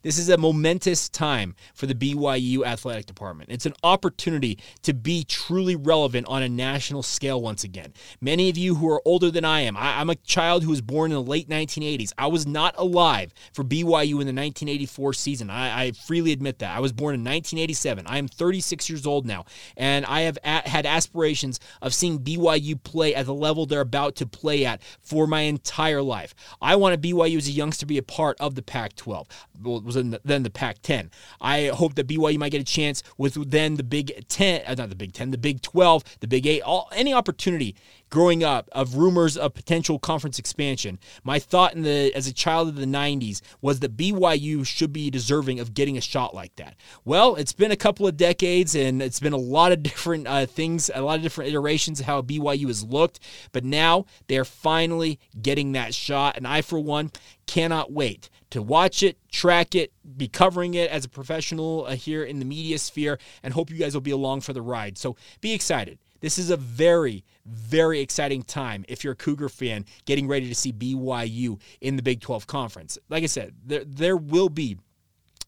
this 0.04 0.18
is 0.18 0.28
a 0.28 0.36
momentous 0.36 1.08
time 1.08 1.56
for 1.72 1.86
the 1.86 1.94
BYU 1.94 2.64
athletic 2.64 3.06
department. 3.06 3.50
It's 3.50 3.64
an 3.64 3.72
opportunity 3.82 4.58
to 4.82 4.92
be 4.92 5.24
truly 5.24 5.74
relevant 5.74 6.26
on 6.28 6.42
a 6.42 6.48
national 6.48 7.02
scale 7.02 7.40
once 7.40 7.64
again. 7.64 7.94
Many 8.20 8.50
of 8.50 8.58
you 8.58 8.74
who 8.74 8.88
are 8.90 9.00
older 9.06 9.30
than 9.30 9.46
I 9.46 9.60
am, 9.60 9.78
I, 9.78 10.02
am 10.02 10.10
a 10.10 10.14
child 10.16 10.62
who 10.62 10.70
was 10.70 10.82
born 10.82 11.10
in 11.10 11.14
the 11.16 11.22
late 11.22 11.48
1980s. 11.48 12.12
I 12.18 12.26
was 12.26 12.46
not 12.46 12.74
alive 12.76 13.32
for 13.54 13.64
BYU 13.64 14.20
in 14.20 14.26
the 14.26 14.34
1984 14.34 15.14
season. 15.14 15.48
I, 15.48 15.86
I 15.86 15.92
freely 15.92 16.32
admit 16.32 16.58
that. 16.58 16.76
I 16.76 16.80
was 16.80 16.92
born 16.92 17.14
in 17.14 17.20
1987. 17.22 18.06
I 18.06 18.18
am 18.18 18.28
36 18.28 18.90
years 18.90 19.06
old 19.06 19.24
now, 19.24 19.46
and 19.74 20.04
I 20.04 20.20
have 20.22 20.38
had 20.44 20.84
aspirations 20.84 21.60
of 21.80 21.94
seeing 21.94 22.18
BYU 22.18 22.82
play 22.82 23.14
at 23.14 23.24
the 23.24 23.32
level 23.34 23.64
they're 23.64 23.80
about 23.80 24.16
to 24.16 24.26
play 24.26 24.66
at 24.66 24.82
for 25.00 25.26
my 25.26 25.40
entire 25.42 26.02
life. 26.02 26.34
I 26.60 26.76
wanted 26.76 27.00
BYU 27.00 27.38
as 27.38 27.48
a 27.48 27.52
youngster 27.52 27.84
to 27.84 27.86
be 27.86 27.98
a 27.98 28.02
part 28.02 28.36
of 28.40 28.54
the 28.54 28.62
Pac 28.62 28.96
12. 28.96 29.28
Well, 29.62 29.93
was 29.94 30.04
in 30.04 30.10
the, 30.10 30.20
then 30.24 30.42
the 30.42 30.50
Pac-10. 30.50 31.10
I 31.40 31.66
hope 31.66 31.94
that 31.94 32.06
BYU 32.06 32.38
might 32.38 32.52
get 32.52 32.60
a 32.60 32.64
chance 32.64 33.02
with 33.16 33.50
then 33.50 33.76
the 33.76 33.82
Big 33.82 34.26
Ten, 34.28 34.62
uh, 34.66 34.74
not 34.74 34.88
the 34.90 34.96
Big 34.96 35.12
Ten, 35.12 35.30
the 35.30 35.38
Big 35.38 35.62
12, 35.62 36.04
the 36.20 36.26
Big 36.26 36.46
Eight, 36.46 36.62
all 36.62 36.88
any 36.92 37.12
opportunity 37.12 37.74
growing 38.10 38.44
up 38.44 38.68
of 38.72 38.96
rumors 38.96 39.36
of 39.36 39.54
potential 39.54 39.98
conference 39.98 40.38
expansion. 40.38 40.98
My 41.22 41.38
thought 41.38 41.74
in 41.74 41.82
the 41.82 42.14
as 42.14 42.26
a 42.26 42.32
child 42.32 42.68
of 42.68 42.76
the 42.76 42.86
90s 42.86 43.40
was 43.60 43.80
that 43.80 43.96
BYU 43.96 44.66
should 44.66 44.92
be 44.92 45.10
deserving 45.10 45.60
of 45.60 45.74
getting 45.74 45.96
a 45.96 46.00
shot 46.00 46.34
like 46.34 46.54
that. 46.56 46.76
Well, 47.04 47.34
it's 47.36 47.52
been 47.52 47.70
a 47.70 47.76
couple 47.76 48.06
of 48.06 48.16
decades 48.16 48.74
and 48.74 49.02
it's 49.02 49.20
been 49.20 49.32
a 49.32 49.38
lot 49.38 49.72
of 49.72 49.82
different 49.82 50.26
uh, 50.26 50.46
things, 50.46 50.90
a 50.94 51.02
lot 51.02 51.16
of 51.16 51.22
different 51.22 51.50
iterations 51.50 52.00
of 52.00 52.06
how 52.06 52.22
BYU 52.22 52.68
has 52.68 52.84
looked, 52.84 53.20
but 53.52 53.64
now 53.64 54.06
they're 54.28 54.44
finally 54.44 55.18
getting 55.40 55.72
that 55.72 55.94
shot 55.94 56.36
and 56.36 56.46
I 56.46 56.62
for 56.62 56.78
one 56.78 57.10
cannot 57.46 57.92
wait 57.92 58.30
to 58.50 58.62
watch 58.62 59.02
it, 59.02 59.18
track 59.32 59.74
it, 59.74 59.92
be 60.16 60.28
covering 60.28 60.74
it 60.74 60.88
as 60.88 61.04
a 61.04 61.08
professional 61.08 61.86
uh, 61.86 61.96
here 61.96 62.22
in 62.22 62.38
the 62.38 62.44
media 62.44 62.78
sphere, 62.78 63.18
and 63.42 63.52
hope 63.52 63.68
you 63.68 63.76
guys 63.76 63.94
will 63.94 64.00
be 64.00 64.12
along 64.12 64.42
for 64.42 64.52
the 64.52 64.62
ride. 64.62 64.96
So 64.96 65.16
be 65.40 65.52
excited. 65.52 65.98
This 66.20 66.38
is 66.38 66.50
a 66.50 66.56
very, 66.56 67.24
very 67.46 68.00
exciting 68.00 68.42
time 68.42 68.84
if 68.88 69.04
you're 69.04 69.12
a 69.12 69.16
Cougar 69.16 69.48
fan 69.48 69.84
getting 70.04 70.26
ready 70.26 70.48
to 70.48 70.54
see 70.54 70.72
BYU 70.72 71.60
in 71.80 71.96
the 71.96 72.02
Big 72.02 72.20
12 72.20 72.46
Conference. 72.46 72.98
Like 73.08 73.22
I 73.22 73.26
said, 73.26 73.54
there, 73.64 73.84
there 73.84 74.16
will 74.16 74.48
be 74.48 74.78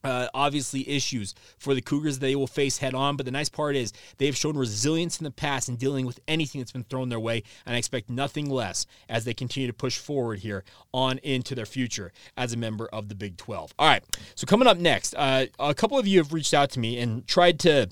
uh, 0.06 0.28
obviously 0.34 0.88
issues 0.88 1.34
for 1.58 1.74
the 1.74 1.80
Cougars 1.80 2.18
they 2.18 2.36
will 2.36 2.46
face 2.46 2.78
head 2.78 2.94
on. 2.94 3.16
But 3.16 3.26
the 3.26 3.32
nice 3.32 3.48
part 3.48 3.76
is 3.76 3.92
they've 4.18 4.36
shown 4.36 4.56
resilience 4.56 5.18
in 5.18 5.24
the 5.24 5.30
past 5.30 5.68
in 5.68 5.76
dealing 5.76 6.06
with 6.06 6.20
anything 6.28 6.60
that's 6.60 6.72
been 6.72 6.84
thrown 6.84 7.08
their 7.08 7.20
way, 7.20 7.42
and 7.64 7.74
I 7.74 7.78
expect 7.78 8.08
nothing 8.08 8.48
less 8.48 8.86
as 9.08 9.24
they 9.24 9.34
continue 9.34 9.66
to 9.66 9.72
push 9.72 9.98
forward 9.98 10.38
here 10.38 10.64
on 10.92 11.18
into 11.18 11.54
their 11.54 11.66
future 11.66 12.12
as 12.36 12.52
a 12.52 12.56
member 12.56 12.86
of 12.86 13.08
the 13.08 13.14
Big 13.14 13.36
12. 13.36 13.74
All 13.78 13.88
right, 13.88 14.04
so 14.34 14.46
coming 14.46 14.68
up 14.68 14.78
next, 14.78 15.14
uh, 15.14 15.46
a 15.58 15.74
couple 15.74 15.98
of 15.98 16.06
you 16.06 16.18
have 16.18 16.32
reached 16.32 16.54
out 16.54 16.70
to 16.70 16.80
me 16.80 16.98
and 16.98 17.26
tried 17.26 17.58
to 17.60 17.88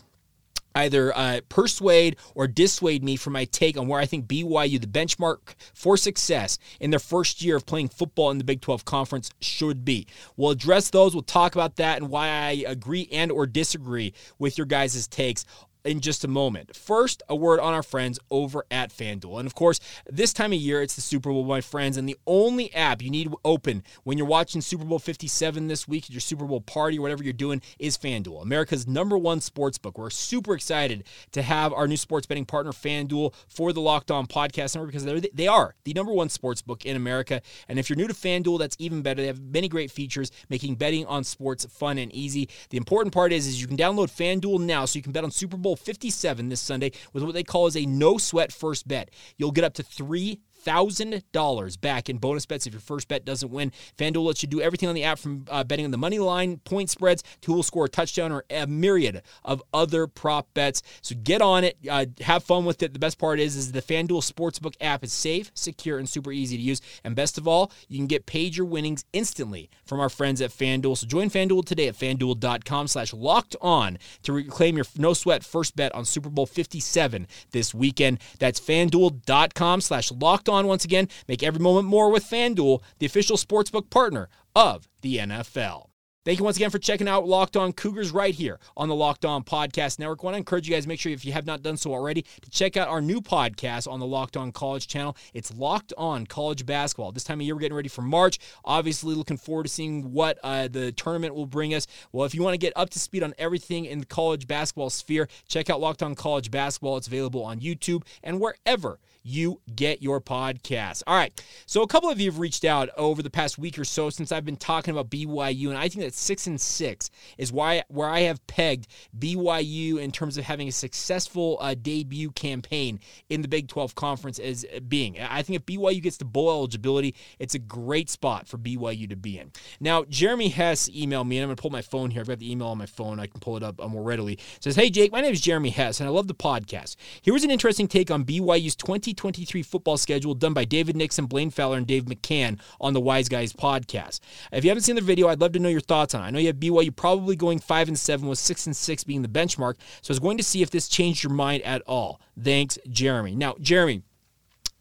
either 0.74 1.16
uh, 1.16 1.40
persuade 1.48 2.16
or 2.34 2.46
dissuade 2.46 3.04
me 3.04 3.16
from 3.16 3.32
my 3.32 3.44
take 3.44 3.76
on 3.76 3.88
where 3.88 4.00
I 4.00 4.06
think 4.06 4.26
BYU, 4.26 4.80
the 4.80 4.86
benchmark 4.86 5.54
for 5.72 5.96
success 5.96 6.58
in 6.80 6.90
their 6.90 6.98
first 6.98 7.42
year 7.42 7.56
of 7.56 7.66
playing 7.66 7.88
football 7.88 8.30
in 8.30 8.38
the 8.38 8.44
Big 8.44 8.60
12 8.60 8.84
Conference, 8.84 9.30
should 9.40 9.84
be. 9.84 10.06
We'll 10.36 10.50
address 10.50 10.90
those. 10.90 11.14
We'll 11.14 11.22
talk 11.22 11.54
about 11.54 11.76
that 11.76 11.98
and 11.98 12.10
why 12.10 12.28
I 12.28 12.64
agree 12.66 13.08
and 13.12 13.30
or 13.30 13.46
disagree 13.46 14.12
with 14.38 14.58
your 14.58 14.66
guys' 14.66 15.06
takes 15.06 15.44
in 15.84 16.00
just 16.00 16.24
a 16.24 16.28
moment. 16.28 16.74
First, 16.74 17.22
a 17.28 17.36
word 17.36 17.60
on 17.60 17.74
our 17.74 17.82
friends 17.82 18.18
over 18.30 18.64
at 18.70 18.90
FanDuel. 18.90 19.38
And 19.38 19.46
of 19.46 19.54
course, 19.54 19.80
this 20.10 20.32
time 20.32 20.52
of 20.52 20.58
year, 20.58 20.82
it's 20.82 20.94
the 20.94 21.00
Super 21.00 21.30
Bowl, 21.30 21.44
my 21.44 21.60
friends, 21.60 21.96
and 21.96 22.08
the 22.08 22.16
only 22.26 22.74
app 22.74 23.02
you 23.02 23.10
need 23.10 23.30
to 23.30 23.38
open 23.44 23.82
when 24.02 24.16
you're 24.16 24.26
watching 24.26 24.60
Super 24.60 24.84
Bowl 24.84 24.98
57 24.98 25.68
this 25.68 25.86
week, 25.86 26.08
your 26.10 26.20
Super 26.20 26.46
Bowl 26.46 26.60
party 26.62 26.98
or 26.98 27.02
whatever 27.02 27.22
you're 27.22 27.32
doing, 27.32 27.60
is 27.78 27.98
FanDuel, 27.98 28.42
America's 28.42 28.86
number 28.86 29.18
one 29.18 29.40
sports 29.40 29.76
book. 29.76 29.98
We're 29.98 30.10
super 30.10 30.54
excited 30.54 31.04
to 31.32 31.42
have 31.42 31.72
our 31.72 31.86
new 31.86 31.96
sports 31.96 32.26
betting 32.26 32.46
partner, 32.46 32.72
FanDuel, 32.72 33.34
for 33.48 33.72
the 33.72 33.80
Locked 33.80 34.10
On 34.10 34.26
Podcast 34.26 34.74
Network 34.74 34.88
because 34.88 35.04
they're, 35.04 35.20
they 35.32 35.46
are 35.46 35.74
the 35.84 35.92
number 35.92 36.12
one 36.12 36.30
sports 36.30 36.62
book 36.62 36.86
in 36.86 36.96
America. 36.96 37.42
And 37.68 37.78
if 37.78 37.90
you're 37.90 37.96
new 37.96 38.08
to 38.08 38.14
FanDuel, 38.14 38.58
that's 38.58 38.76
even 38.78 39.02
better. 39.02 39.20
They 39.20 39.26
have 39.26 39.40
many 39.40 39.68
great 39.68 39.90
features, 39.90 40.30
making 40.48 40.76
betting 40.76 41.04
on 41.06 41.24
sports 41.24 41.66
fun 41.66 41.98
and 41.98 42.12
easy. 42.12 42.48
The 42.70 42.78
important 42.78 43.12
part 43.12 43.32
is, 43.32 43.46
is 43.46 43.60
you 43.60 43.66
can 43.66 43.76
download 43.76 44.08
FanDuel 44.08 44.60
now 44.60 44.86
so 44.86 44.96
you 44.96 45.02
can 45.02 45.12
bet 45.12 45.24
on 45.24 45.30
Super 45.30 45.56
Bowl 45.56 45.73
57 45.76 46.48
this 46.48 46.60
Sunday 46.60 46.92
with 47.12 47.22
what 47.22 47.34
they 47.34 47.42
call 47.42 47.66
as 47.66 47.76
a 47.76 47.86
no 47.86 48.18
sweat 48.18 48.52
first 48.52 48.86
bet. 48.86 49.10
You'll 49.36 49.52
get 49.52 49.64
up 49.64 49.74
to 49.74 49.82
three 49.82 50.40
$1,000 50.64 51.80
back 51.80 52.08
in 52.08 52.18
bonus 52.18 52.46
bets 52.46 52.66
if 52.66 52.72
your 52.72 52.80
first 52.80 53.08
bet 53.08 53.24
doesn't 53.24 53.50
win. 53.50 53.72
FanDuel 53.98 54.26
lets 54.26 54.42
you 54.42 54.48
do 54.48 54.60
everything 54.60 54.88
on 54.88 54.94
the 54.94 55.04
app 55.04 55.18
from 55.18 55.44
uh, 55.50 55.64
betting 55.64 55.84
on 55.84 55.90
the 55.90 55.98
money 55.98 56.18
line, 56.18 56.58
point 56.58 56.90
spreads, 56.90 57.22
to 57.40 57.50
who 57.50 57.54
will 57.54 57.62
score 57.62 57.86
a 57.86 57.88
touchdown, 57.88 58.32
or 58.32 58.44
a 58.50 58.66
myriad 58.66 59.22
of 59.44 59.62
other 59.72 60.06
prop 60.06 60.52
bets. 60.54 60.82
So 61.02 61.14
get 61.14 61.42
on 61.42 61.64
it, 61.64 61.76
uh, 61.90 62.06
have 62.20 62.44
fun 62.44 62.64
with 62.64 62.82
it. 62.82 62.92
The 62.92 62.98
best 62.98 63.18
part 63.18 63.40
is, 63.40 63.56
is 63.56 63.72
the 63.72 63.82
FanDuel 63.82 64.30
Sportsbook 64.30 64.74
app 64.80 65.04
is 65.04 65.12
safe, 65.12 65.50
secure, 65.54 65.98
and 65.98 66.08
super 66.08 66.32
easy 66.32 66.56
to 66.56 66.62
use. 66.62 66.80
And 67.02 67.14
best 67.14 67.38
of 67.38 67.46
all, 67.48 67.70
you 67.88 67.98
can 67.98 68.06
get 68.06 68.26
paid 68.26 68.56
your 68.56 68.66
winnings 68.66 69.04
instantly 69.12 69.70
from 69.84 70.00
our 70.00 70.08
friends 70.08 70.40
at 70.40 70.50
FanDuel. 70.50 70.96
So 70.96 71.06
join 71.06 71.30
FanDuel 71.30 71.64
today 71.64 71.88
at 71.88 71.96
FanDuel.com 71.96 72.88
slash 72.88 73.12
locked 73.12 73.56
on 73.60 73.98
to 74.22 74.32
reclaim 74.32 74.76
your 74.76 74.86
no 74.96 75.12
sweat 75.12 75.44
first 75.44 75.76
bet 75.76 75.94
on 75.94 76.04
Super 76.04 76.30
Bowl 76.30 76.46
57 76.46 77.26
this 77.50 77.74
weekend. 77.74 78.18
That's 78.38 78.60
FanDuel.com 78.60 79.80
slash 79.80 80.12
locked 80.12 80.48
on 80.48 80.53
on 80.54 80.66
once 80.66 80.84
again. 80.84 81.08
Make 81.28 81.42
every 81.42 81.60
moment 81.60 81.86
more 81.86 82.10
with 82.10 82.24
FanDuel, 82.24 82.82
the 82.98 83.06
official 83.06 83.36
sportsbook 83.36 83.90
partner 83.90 84.28
of 84.56 84.88
the 85.02 85.18
NFL. 85.18 85.88
Thank 86.24 86.38
you 86.38 86.44
once 86.46 86.56
again 86.56 86.70
for 86.70 86.78
checking 86.78 87.06
out 87.06 87.28
Locked 87.28 87.54
On 87.54 87.70
Cougars 87.70 88.10
right 88.10 88.34
here 88.34 88.58
on 88.78 88.88
the 88.88 88.94
Locked 88.94 89.26
On 89.26 89.44
Podcast 89.44 89.98
Network. 89.98 90.20
I 90.22 90.24
want 90.24 90.34
to 90.36 90.38
encourage 90.38 90.66
you 90.66 90.74
guys, 90.74 90.84
to 90.84 90.88
make 90.88 90.98
sure 90.98 91.12
if 91.12 91.22
you 91.22 91.32
have 91.32 91.44
not 91.44 91.62
done 91.62 91.76
so 91.76 91.92
already, 91.92 92.22
to 92.40 92.48
check 92.48 92.78
out 92.78 92.88
our 92.88 93.02
new 93.02 93.20
podcast 93.20 93.86
on 93.86 94.00
the 94.00 94.06
Locked 94.06 94.38
On 94.38 94.50
College 94.50 94.88
channel. 94.88 95.18
It's 95.34 95.54
Locked 95.54 95.92
On 95.98 96.24
College 96.24 96.64
Basketball. 96.64 97.12
This 97.12 97.24
time 97.24 97.40
of 97.40 97.44
year, 97.44 97.54
we're 97.54 97.60
getting 97.60 97.76
ready 97.76 97.90
for 97.90 98.00
March. 98.00 98.38
Obviously, 98.64 99.14
looking 99.14 99.36
forward 99.36 99.64
to 99.64 99.68
seeing 99.68 100.14
what 100.14 100.38
uh, 100.42 100.66
the 100.66 100.92
tournament 100.92 101.34
will 101.34 101.44
bring 101.44 101.74
us. 101.74 101.86
Well, 102.10 102.24
if 102.24 102.34
you 102.34 102.42
want 102.42 102.54
to 102.54 102.58
get 102.58 102.72
up 102.74 102.88
to 102.88 102.98
speed 102.98 103.22
on 103.22 103.34
everything 103.36 103.84
in 103.84 104.00
the 104.00 104.06
college 104.06 104.46
basketball 104.46 104.88
sphere, 104.88 105.28
check 105.46 105.68
out 105.68 105.78
Locked 105.78 106.02
On 106.02 106.14
College 106.14 106.50
Basketball. 106.50 106.96
It's 106.96 107.06
available 107.06 107.44
on 107.44 107.60
YouTube 107.60 108.02
and 108.22 108.40
wherever 108.40 108.98
you 109.24 109.60
get 109.74 110.02
your 110.02 110.20
podcast. 110.20 111.02
All 111.06 111.16
right. 111.16 111.42
So 111.66 111.82
a 111.82 111.88
couple 111.88 112.10
of 112.10 112.20
you 112.20 112.30
have 112.30 112.38
reached 112.38 112.64
out 112.64 112.90
over 112.96 113.22
the 113.22 113.30
past 113.30 113.58
week 113.58 113.78
or 113.78 113.84
so 113.84 114.10
since 114.10 114.30
I've 114.30 114.44
been 114.44 114.56
talking 114.56 114.92
about 114.92 115.10
BYU, 115.10 115.68
and 115.68 115.78
I 115.78 115.88
think 115.88 116.04
that 116.14 116.20
six 116.20 116.46
and 116.46 116.60
six 116.60 117.10
is 117.38 117.52
why 117.52 117.82
where 117.88 118.08
I 118.08 118.20
have 118.20 118.44
pegged 118.46 118.86
BYU 119.18 119.98
in 119.98 120.10
terms 120.10 120.38
of 120.38 120.44
having 120.44 120.68
a 120.68 120.72
successful 120.72 121.58
uh, 121.60 121.74
debut 121.74 122.30
campaign 122.30 123.00
in 123.28 123.42
the 123.42 123.48
Big 123.48 123.68
12 123.68 123.94
Conference 123.94 124.38
as 124.38 124.64
being. 124.88 125.20
I 125.20 125.42
think 125.42 125.60
if 125.60 125.66
BYU 125.66 126.02
gets 126.02 126.18
to 126.18 126.24
bowl 126.24 126.50
eligibility, 126.50 127.14
it's 127.38 127.54
a 127.54 127.58
great 127.58 128.10
spot 128.10 128.48
for 128.48 128.58
BYU 128.58 129.08
to 129.08 129.16
be 129.16 129.38
in. 129.38 129.52
Now, 129.80 130.04
Jeremy 130.04 130.48
Hess 130.48 130.88
emailed 130.88 131.26
me, 131.26 131.38
and 131.38 131.44
I'm 131.44 131.48
going 131.48 131.56
to 131.56 131.62
pull 131.62 131.70
my 131.70 131.82
phone 131.82 132.10
here. 132.10 132.20
I've 132.20 132.28
got 132.28 132.38
the 132.38 132.50
email 132.50 132.68
on 132.68 132.78
my 132.78 132.86
phone. 132.86 133.20
I 133.20 133.26
can 133.26 133.40
pull 133.40 133.56
it 133.56 133.62
up 133.62 133.80
more 133.88 134.02
readily. 134.02 134.34
It 134.34 134.40
says, 134.60 134.76
Hey, 134.76 134.90
Jake, 134.90 135.12
my 135.12 135.20
name 135.20 135.32
is 135.32 135.40
Jeremy 135.40 135.70
Hess, 135.70 136.00
and 136.00 136.08
I 136.08 136.12
love 136.12 136.28
the 136.28 136.34
podcast. 136.34 136.96
Here 137.22 137.32
was 137.32 137.44
an 137.44 137.50
interesting 137.50 137.88
take 137.88 138.10
on 138.10 138.24
BYU's 138.24 138.76
2023 138.76 139.62
football 139.62 139.96
schedule 139.96 140.34
done 140.34 140.54
by 140.54 140.64
David 140.64 140.96
Nixon, 140.96 141.26
Blaine 141.26 141.50
Fowler, 141.50 141.76
and 141.76 141.86
Dave 141.86 142.04
McCann 142.04 142.60
on 142.80 142.92
the 142.92 143.00
Wise 143.00 143.28
Guys 143.28 143.52
podcast. 143.52 144.20
If 144.52 144.64
you 144.64 144.70
haven't 144.70 144.82
seen 144.82 144.96
the 144.96 145.02
video, 145.02 145.28
I'd 145.28 145.40
love 145.40 145.52
to 145.52 145.58
know 145.58 145.68
your 145.68 145.80
thoughts 145.80 146.03
on 146.12 146.22
it. 146.22 146.24
I 146.24 146.30
know 146.30 146.40
you 146.40 146.48
have 146.48 146.56
BYU 146.56 146.94
probably 146.94 147.36
going 147.36 147.60
5 147.60 147.86
and 147.86 147.96
7 147.98 148.26
with 148.26 148.40
6 148.40 148.66
and 148.66 148.76
6 148.76 149.04
being 149.04 149.22
the 149.22 149.28
benchmark, 149.28 149.76
so 150.02 150.10
I 150.10 150.14
was 150.14 150.18
going 150.18 150.38
to 150.38 150.42
see 150.42 150.60
if 150.60 150.70
this 150.70 150.88
changed 150.88 151.22
your 151.22 151.32
mind 151.32 151.62
at 151.62 151.82
all. 151.82 152.20
Thanks, 152.42 152.78
Jeremy. 152.90 153.36
Now, 153.36 153.54
Jeremy, 153.60 154.02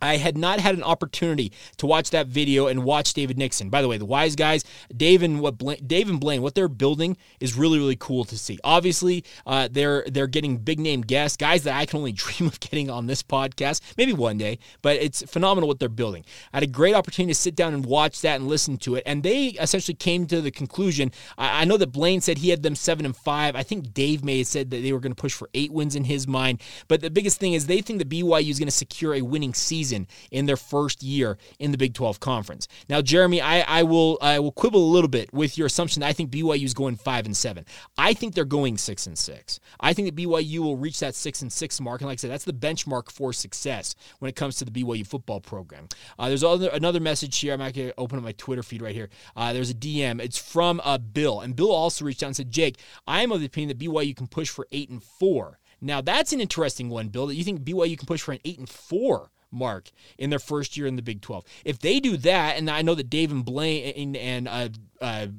I 0.03 0.17
had 0.17 0.37
not 0.37 0.59
had 0.59 0.75
an 0.75 0.83
opportunity 0.83 1.51
to 1.77 1.85
watch 1.85 2.09
that 2.09 2.27
video 2.27 2.67
and 2.67 2.83
watch 2.83 3.13
David 3.13 3.37
Nixon. 3.37 3.69
By 3.69 3.81
the 3.81 3.87
way, 3.87 3.97
the 3.97 4.05
wise 4.05 4.35
guys, 4.35 4.65
Dave 4.95 5.23
and 5.23 5.39
what 5.39 5.57
Blaine, 5.57 5.79
Dave 5.87 6.09
and 6.09 6.19
Blaine, 6.19 6.41
what 6.41 6.55
they're 6.55 6.67
building 6.67 7.15
is 7.39 7.55
really 7.55 7.79
really 7.79 7.95
cool 7.95 8.25
to 8.25 8.37
see. 8.37 8.59
Obviously, 8.63 9.23
uh, 9.47 9.69
they're 9.71 10.03
they're 10.07 10.27
getting 10.27 10.57
big 10.57 10.79
name 10.79 11.01
guests, 11.01 11.37
guys 11.37 11.63
that 11.63 11.75
I 11.75 11.85
can 11.85 11.99
only 11.99 12.11
dream 12.23 12.47
of 12.47 12.59
getting 12.59 12.89
on 12.89 13.07
this 13.07 13.23
podcast, 13.23 13.81
maybe 13.97 14.13
one 14.13 14.37
day. 14.37 14.59
But 14.81 14.97
it's 14.97 15.23
phenomenal 15.23 15.67
what 15.67 15.79
they're 15.79 15.89
building. 15.89 16.25
I 16.51 16.57
had 16.57 16.63
a 16.63 16.67
great 16.67 16.95
opportunity 16.95 17.33
to 17.33 17.39
sit 17.39 17.55
down 17.55 17.73
and 17.73 17.85
watch 17.85 18.21
that 18.21 18.35
and 18.35 18.47
listen 18.47 18.77
to 18.79 18.95
it, 18.95 19.03
and 19.05 19.23
they 19.23 19.47
essentially 19.47 19.95
came 19.95 20.27
to 20.27 20.41
the 20.41 20.51
conclusion. 20.51 21.11
I, 21.37 21.61
I 21.61 21.65
know 21.65 21.77
that 21.77 21.87
Blaine 21.93 22.19
said 22.19 22.39
he 22.39 22.49
had 22.49 22.61
them 22.61 22.75
seven 22.75 23.05
and 23.05 23.15
five. 23.15 23.55
I 23.55 23.63
think 23.63 23.93
Dave 23.93 24.23
may 24.23 24.39
have 24.39 24.47
said 24.47 24.69
that 24.71 24.81
they 24.81 24.91
were 24.91 24.99
going 24.99 25.15
to 25.15 25.21
push 25.21 25.33
for 25.33 25.49
eight 25.53 25.71
wins 25.71 25.95
in 25.95 26.03
his 26.03 26.27
mind. 26.27 26.61
But 26.89 26.99
the 26.99 27.09
biggest 27.09 27.39
thing 27.39 27.53
is 27.53 27.67
they 27.67 27.81
think 27.81 27.99
that 27.99 28.09
BYU 28.09 28.49
is 28.49 28.59
going 28.59 28.67
to 28.67 28.71
secure 28.71 29.13
a 29.15 29.21
winning 29.21 29.53
season 29.53 29.92
season 29.93 30.07
in 30.31 30.45
their 30.45 30.57
first 30.57 31.03
year 31.03 31.37
in 31.59 31.71
the 31.71 31.77
Big 31.77 31.93
12 31.93 32.19
Conference. 32.19 32.67
Now, 32.89 33.01
Jeremy, 33.01 33.41
I, 33.41 33.61
I 33.61 33.83
will 33.83 34.17
I 34.21 34.39
will 34.39 34.51
quibble 34.51 34.83
a 34.83 34.91
little 34.91 35.09
bit 35.09 35.33
with 35.33 35.57
your 35.57 35.67
assumption 35.67 36.01
that 36.01 36.07
I 36.07 36.13
think 36.13 36.31
BYU 36.31 36.63
is 36.63 36.73
going 36.73 36.95
five 36.95 37.25
and 37.25 37.35
seven. 37.35 37.65
I 37.97 38.13
think 38.13 38.35
they're 38.35 38.45
going 38.45 38.77
six 38.77 39.07
and 39.07 39.17
six. 39.17 39.59
I 39.79 39.93
think 39.93 40.07
that 40.07 40.15
BYU 40.15 40.59
will 40.59 40.77
reach 40.77 40.99
that 40.99 41.15
six 41.15 41.41
and 41.41 41.51
six 41.51 41.79
mark, 41.79 42.01
and 42.01 42.07
like 42.07 42.15
I 42.15 42.17
said, 42.17 42.31
that's 42.31 42.45
the 42.45 42.53
benchmark 42.53 43.11
for 43.11 43.33
success 43.33 43.95
when 44.19 44.29
it 44.29 44.35
comes 44.35 44.57
to 44.57 44.65
the 44.65 44.71
BYU 44.71 45.05
football 45.05 45.39
program. 45.39 45.87
Uh, 46.17 46.27
there's 46.27 46.43
other, 46.43 46.69
another 46.69 46.99
message 46.99 47.37
here. 47.39 47.53
I'm 47.53 47.59
not 47.59 47.73
going 47.73 47.89
to 47.89 47.93
open 47.97 48.17
up 48.17 48.23
my 48.23 48.33
Twitter 48.33 48.63
feed 48.63 48.81
right 48.81 48.95
here. 48.95 49.09
Uh, 49.35 49.53
there's 49.53 49.69
a 49.69 49.75
DM. 49.75 50.21
It's 50.21 50.37
from 50.37 50.81
uh, 50.83 50.97
Bill, 50.97 51.41
and 51.41 51.55
Bill 51.55 51.71
also 51.71 52.05
reached 52.05 52.23
out 52.23 52.27
and 52.27 52.35
said, 52.35 52.51
Jake, 52.51 52.79
I 53.07 53.21
am 53.21 53.31
of 53.31 53.39
the 53.39 53.45
opinion 53.45 53.69
that 53.69 53.79
BYU 53.79 54.15
can 54.15 54.27
push 54.27 54.49
for 54.49 54.67
eight 54.71 54.89
and 54.89 55.03
four. 55.03 55.59
Now 55.83 55.99
that's 55.99 56.31
an 56.31 56.39
interesting 56.39 56.89
one, 56.89 57.09
Bill. 57.09 57.27
That 57.27 57.35
you 57.35 57.43
think 57.43 57.61
BYU 57.61 57.97
can 57.97 58.07
push 58.07 58.21
for 58.21 58.31
an 58.31 58.39
eight 58.45 58.57
and 58.57 58.69
four 58.69 59.31
mark 59.53 59.91
in 60.17 60.29
their 60.29 60.39
first 60.39 60.75
year 60.75 60.87
in 60.87 60.95
the 60.95 61.01
Big 61.01 61.21
12. 61.21 61.45
If 61.63 61.79
they 61.79 61.99
do 61.99 62.17
that, 62.17 62.57
and 62.57 62.69
I 62.69 62.81
know 62.81 62.95
that 62.95 63.09
Dave 63.09 63.31
and 63.31 63.45
Blaine 63.45 63.93
and, 63.95 64.17
and 64.17 64.47
uh, 64.47 64.69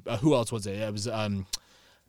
uh, 0.06 0.16
who 0.18 0.34
else 0.34 0.52
was 0.52 0.66
it? 0.66 0.78
It 0.78 0.92
was 0.92 1.08
um, 1.08 1.46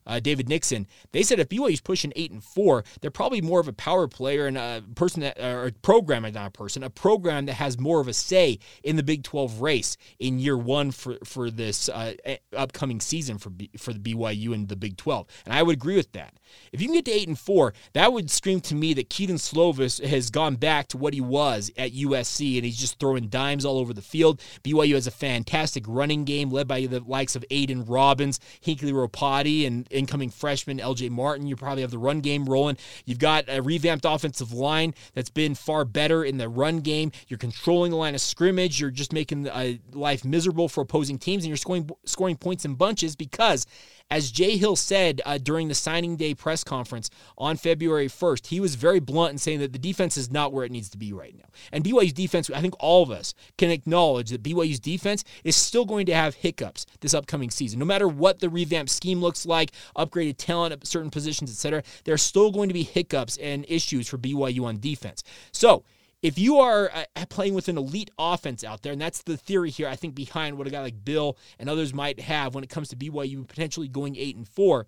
uh, 0.06 0.20
David 0.20 0.50
Nixon, 0.50 0.88
they 1.12 1.24
said 1.24 1.40
if 1.40 1.50
BYU's 1.50 1.82
pushing 1.82 2.14
eight 2.16 2.32
and 2.32 2.44
four, 2.44 2.84
they're 3.02 3.12
probably 3.12 3.42
more 3.42 3.60
of 3.60 3.68
a 3.68 3.74
power 3.74 4.08
player 4.08 4.48
and 4.48 4.58
a 4.58 4.84
person 4.96 5.22
that, 5.22 5.40
or 5.40 5.68
a 5.68 5.72
program, 5.72 6.24
not 6.24 6.36
a 6.36 6.52
person, 6.52 6.84
a 6.84 6.90
program 6.90 7.46
that 7.46 7.54
has 7.54 7.80
more 7.80 8.00
of 8.00 8.08
a 8.08 8.14
say 8.14 8.60
in 8.84 8.96
the 8.96 9.04
Big 9.04 9.24
12 9.24 9.62
race 9.62 9.98
in 10.20 10.40
year 10.40 10.58
one 10.58 10.92
for 10.92 11.18
for 11.24 11.50
this 11.50 11.90
uh, 11.90 12.14
upcoming 12.56 13.00
season 13.00 13.38
for 13.38 13.50
B, 13.50 13.70
for 13.78 13.94
the 13.94 14.00
BYU 14.00 14.54
and 14.54 14.68
the 14.68 14.76
Big 14.76 14.98
12. 14.98 15.28
And 15.46 15.54
I 15.54 15.64
would 15.64 15.76
agree 15.76 15.96
with 15.96 16.12
that. 16.14 16.34
If 16.72 16.82
you 16.82 16.88
can 16.88 16.96
get 16.96 17.06
to 17.06 17.12
eight 17.12 17.28
and 17.28 17.40
four, 17.40 17.74
that 17.94 18.12
would 18.14 18.30
scream 18.30 18.62
to 18.62 18.76
me 18.76 18.94
that 18.94 19.10
Kedon 19.10 19.38
Slovis 19.38 20.04
has 20.06 20.30
gone 20.30 20.56
back 20.56 20.88
to 20.90 20.98
what 20.98 21.14
he 21.14 21.22
was 21.22 21.72
at 21.78 21.94
USC, 21.94 22.56
and 22.56 22.66
he's 22.66 22.78
just 22.78 23.00
throwing 23.00 23.28
dimes 23.28 23.66
all 23.66 23.78
over 23.78 23.94
the 23.94 24.02
field. 24.02 24.42
BYU 24.64 24.94
has 24.94 25.08
a 25.08 25.12
fantastic 25.12 25.84
running 25.88 26.26
game 26.26 26.50
led 26.50 26.68
by 26.68 26.86
the 26.86 27.00
likes 27.02 27.36
of 27.36 27.46
Aidan 27.50 27.86
Robbins, 27.86 28.40
Hinckley 28.62 28.92
Ropati, 28.92 29.66
and 29.66 29.88
incoming 29.96 30.30
freshman 30.30 30.80
LJ 30.80 31.10
Martin. 31.10 31.48
You 31.48 31.56
probably 31.56 31.82
have 31.82 31.92
the 31.92 31.98
run 31.98 32.22
game 32.22 32.46
rolling. 32.46 32.78
You've 33.06 33.20
got 33.20 33.46
a 33.48 33.62
revamped 33.62 34.06
offensive 34.06 34.52
line 34.52 34.94
that's 35.14 35.30
been 35.30 35.56
far 35.56 35.86
better 35.86 36.24
in 36.24 36.38
the 36.38 36.50
run 36.50 36.82
game. 36.82 37.12
You're 37.28 37.38
controlling 37.38 37.92
the 37.92 37.98
line 37.98 38.16
of 38.16 38.22
scrimmage. 38.22 38.80
You're 38.80 38.92
just 38.92 39.14
making 39.14 39.48
uh, 39.48 39.74
life 39.94 40.26
miserable 40.26 40.70
for 40.70 40.82
opposing 40.82 41.18
teams, 41.18 41.44
and 41.44 41.50
you're 41.50 41.58
scoring 41.58 41.90
scoring 42.06 42.36
points 42.36 42.66
in 42.66 42.76
bunches 42.76 43.16
because 43.16 43.66
as 44.12 44.32
Jay 44.32 44.58
Hill 44.58 44.76
said 44.76 45.22
uh, 45.26 45.38
during 45.38 45.68
the 45.68 45.76
signing 45.76 46.16
day 46.16 46.34
press 46.34 46.64
conference 46.64 47.10
on 47.38 47.58
February 47.58 48.08
1st, 48.08 48.48
he 48.48 48.60
was 48.60 48.76
very 48.76 49.00
blunt 49.00 49.32
in 49.32 49.38
saying 49.38 49.60
that 49.60 49.74
the 49.74 49.80
defense 49.80 50.16
is 50.16 50.32
not 50.32 50.54
where 50.54 50.64
it 50.64 50.72
needs 50.72 50.90
to 50.90 50.98
be 50.98 51.12
right 51.12 51.36
now. 51.36 51.46
And 51.72 51.84
BYU's 51.84 52.14
defense, 52.14 52.50
I 52.50 52.62
think 52.62 52.76
all 52.80 53.02
of 53.02 53.10
us 53.10 53.34
can 53.58 53.72
acknowledge 53.72 54.30
that 54.30 54.44
BYU's 54.44 54.80
defense 54.80 55.24
is 55.44 55.56
still 55.56 55.86
going 55.86 56.06
to 56.06 56.14
have 56.14 56.36
hiccups 56.36 56.86
this 57.02 57.14
upcoming 57.14 57.50
season. 57.50 57.80
No 57.80 57.86
matter 57.86 58.08
what 58.08 58.40
the 58.40 58.50
revamped 58.50 58.92
scheme 58.92 59.22
looks 59.22 59.46
like, 59.46 59.72
upgraded 59.98 60.36
talent 60.38 60.74
at 60.74 60.86
certain 60.86 61.10
positions, 61.10 61.50
etc., 61.50 61.84
there 62.04 62.14
are 62.14 62.20
still 62.20 62.52
going 62.52 62.70
to 62.70 62.74
be 62.74 62.84
hiccups 62.84 63.38
and 63.38 63.66
issues 63.68 64.08
for 64.08 64.18
BYU 64.18 64.66
on 64.66 64.80
defense. 64.80 65.24
So, 65.52 65.84
if 66.26 66.40
you 66.40 66.58
are 66.58 66.90
uh, 66.92 67.26
playing 67.30 67.54
with 67.54 67.68
an 67.68 67.78
elite 67.78 68.10
offense 68.18 68.64
out 68.64 68.82
there, 68.82 68.92
and 68.92 69.00
that's 69.00 69.22
the 69.22 69.38
theory 69.38 69.70
here, 69.70 69.88
I 69.88 69.96
think 69.96 70.16
behind 70.16 70.58
what 70.58 70.66
a 70.66 70.72
guy 70.72 70.82
like 70.82 71.06
Bill 71.06 71.38
and 71.60 71.70
others 71.70 71.94
might 71.94 72.20
have 72.20 72.56
when 72.56 72.64
it 72.64 72.70
comes 72.70 72.90
to 72.90 72.96
BYU 72.96 73.48
potentially 73.48 73.88
going 73.88 74.16
eight 74.16 74.36
and 74.36 74.48
four. 74.48 74.88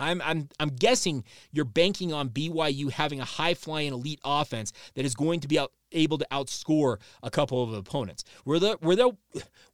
I'm, 0.00 0.20
I'm, 0.20 0.48
I'm 0.58 0.70
guessing 0.70 1.22
you're 1.52 1.64
banking 1.64 2.12
on 2.12 2.30
BYU 2.30 2.90
having 2.90 3.20
a 3.20 3.24
high 3.24 3.54
flying 3.54 3.92
elite 3.92 4.20
offense 4.24 4.72
that 4.94 5.04
is 5.04 5.14
going 5.14 5.38
to 5.40 5.48
be 5.48 5.60
out, 5.60 5.72
able 5.92 6.18
to 6.18 6.26
outscore 6.30 6.98
a 7.22 7.30
couple 7.30 7.62
of 7.62 7.72
opponents. 7.72 8.24
Were 8.44 8.58
there 8.58 8.76
were 8.80 8.96
there 8.96 9.10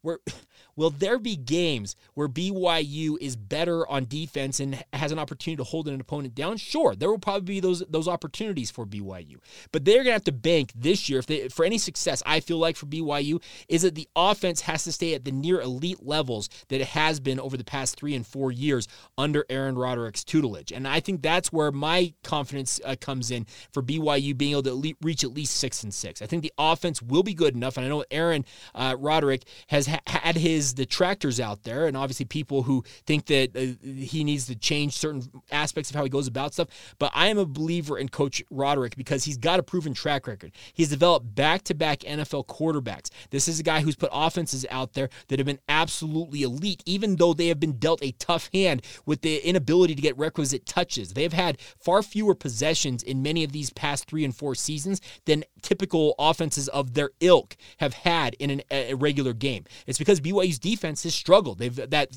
were 0.02 0.20
will 0.76 0.90
there 0.90 1.18
be 1.18 1.36
games 1.36 1.96
where 2.14 2.28
BYU 2.28 3.16
is 3.20 3.36
better 3.36 3.88
on 3.88 4.06
defense 4.06 4.60
and 4.60 4.82
has 4.92 5.12
an 5.12 5.18
opportunity 5.18 5.56
to 5.56 5.64
hold 5.64 5.88
an 5.88 6.00
opponent 6.00 6.34
down? 6.34 6.56
Sure, 6.56 6.94
there 6.94 7.10
will 7.10 7.18
probably 7.18 7.54
be 7.54 7.60
those 7.60 7.82
those 7.88 8.08
opportunities 8.08 8.70
for 8.70 8.86
BYU. 8.86 9.36
But 9.72 9.84
they're 9.84 9.96
going 9.96 10.06
to 10.06 10.12
have 10.12 10.24
to 10.24 10.32
bank 10.32 10.72
this 10.74 11.08
year 11.08 11.18
if 11.18 11.26
they 11.26 11.48
for 11.48 11.64
any 11.64 11.78
success 11.78 12.22
I 12.26 12.40
feel 12.40 12.58
like 12.58 12.76
for 12.76 12.86
BYU 12.86 13.42
is 13.68 13.82
that 13.82 13.94
the 13.94 14.08
offense 14.16 14.62
has 14.62 14.84
to 14.84 14.92
stay 14.92 15.14
at 15.14 15.24
the 15.24 15.32
near 15.32 15.60
elite 15.60 16.04
levels 16.04 16.48
that 16.68 16.80
it 16.80 16.88
has 16.88 17.20
been 17.20 17.40
over 17.40 17.56
the 17.56 17.64
past 17.64 17.98
3 17.98 18.14
and 18.14 18.26
4 18.26 18.52
years 18.52 18.88
under 19.16 19.44
Aaron 19.48 19.76
Roderick's 19.76 20.24
tutelage. 20.24 20.72
And 20.72 20.86
I 20.86 21.00
think 21.00 21.22
that's 21.22 21.52
where 21.52 21.72
my 21.72 22.14
confidence 22.22 22.80
uh, 22.84 22.96
comes 23.00 23.30
in 23.30 23.46
for 23.72 23.82
BYU 23.82 24.36
being 24.36 24.52
able 24.52 24.62
to 24.64 24.94
reach 25.02 25.24
at 25.24 25.32
least 25.32 25.56
6 25.56 25.82
and 25.84 25.94
6. 26.04 26.20
I 26.20 26.26
think 26.26 26.42
the 26.42 26.52
offense 26.58 27.00
will 27.00 27.22
be 27.22 27.32
good 27.32 27.54
enough 27.54 27.76
and 27.78 27.86
I 27.86 27.88
know 27.88 28.04
Aaron 28.10 28.44
uh, 28.74 28.94
Roderick 28.98 29.44
has 29.68 29.86
ha- 29.86 30.00
had 30.06 30.36
his 30.36 30.74
detractors 30.74 31.40
out 31.40 31.62
there 31.62 31.86
and 31.86 31.96
obviously 31.96 32.26
people 32.26 32.62
who 32.64 32.84
think 33.06 33.26
that 33.26 33.56
uh, 33.56 33.88
he 33.88 34.22
needs 34.22 34.46
to 34.46 34.54
change 34.54 34.92
certain 34.92 35.22
aspects 35.50 35.88
of 35.88 35.96
how 35.96 36.04
he 36.04 36.10
goes 36.10 36.26
about 36.26 36.52
stuff, 36.52 36.68
but 36.98 37.10
I 37.14 37.28
am 37.28 37.38
a 37.38 37.46
believer 37.46 37.98
in 37.98 38.10
coach 38.10 38.42
Roderick 38.50 38.96
because 38.96 39.24
he's 39.24 39.38
got 39.38 39.58
a 39.58 39.62
proven 39.62 39.94
track 39.94 40.26
record. 40.26 40.52
He's 40.74 40.90
developed 40.90 41.34
back-to-back 41.34 42.00
NFL 42.00 42.46
quarterbacks. 42.46 43.08
This 43.30 43.48
is 43.48 43.58
a 43.58 43.62
guy 43.62 43.80
who's 43.80 43.96
put 43.96 44.10
offenses 44.12 44.66
out 44.70 44.92
there 44.92 45.08
that 45.28 45.38
have 45.38 45.46
been 45.46 45.60
absolutely 45.68 46.42
elite 46.42 46.82
even 46.84 47.16
though 47.16 47.32
they 47.32 47.48
have 47.48 47.58
been 47.58 47.78
dealt 47.78 48.02
a 48.02 48.12
tough 48.12 48.50
hand 48.52 48.82
with 49.06 49.22
the 49.22 49.38
inability 49.38 49.94
to 49.94 50.02
get 50.02 50.18
requisite 50.18 50.66
touches. 50.66 51.14
They've 51.14 51.32
had 51.32 51.58
far 51.78 52.02
fewer 52.02 52.34
possessions 52.34 53.02
in 53.02 53.22
many 53.22 53.42
of 53.42 53.52
these 53.52 53.70
past 53.70 54.06
3 54.08 54.24
and 54.24 54.36
4 54.36 54.54
seasons 54.54 55.00
than 55.24 55.44
typical 55.62 55.93
offenses 56.18 56.68
of 56.68 56.94
their 56.94 57.10
ilk 57.20 57.56
have 57.78 57.94
had 57.94 58.34
in 58.34 58.50
an, 58.50 58.62
a 58.70 58.94
regular 58.94 59.32
game. 59.32 59.64
It's 59.86 59.98
because 59.98 60.20
BYU's 60.20 60.58
defense 60.58 61.02
has 61.04 61.14
struggled. 61.14 61.58
They've 61.58 61.74
that 61.74 62.08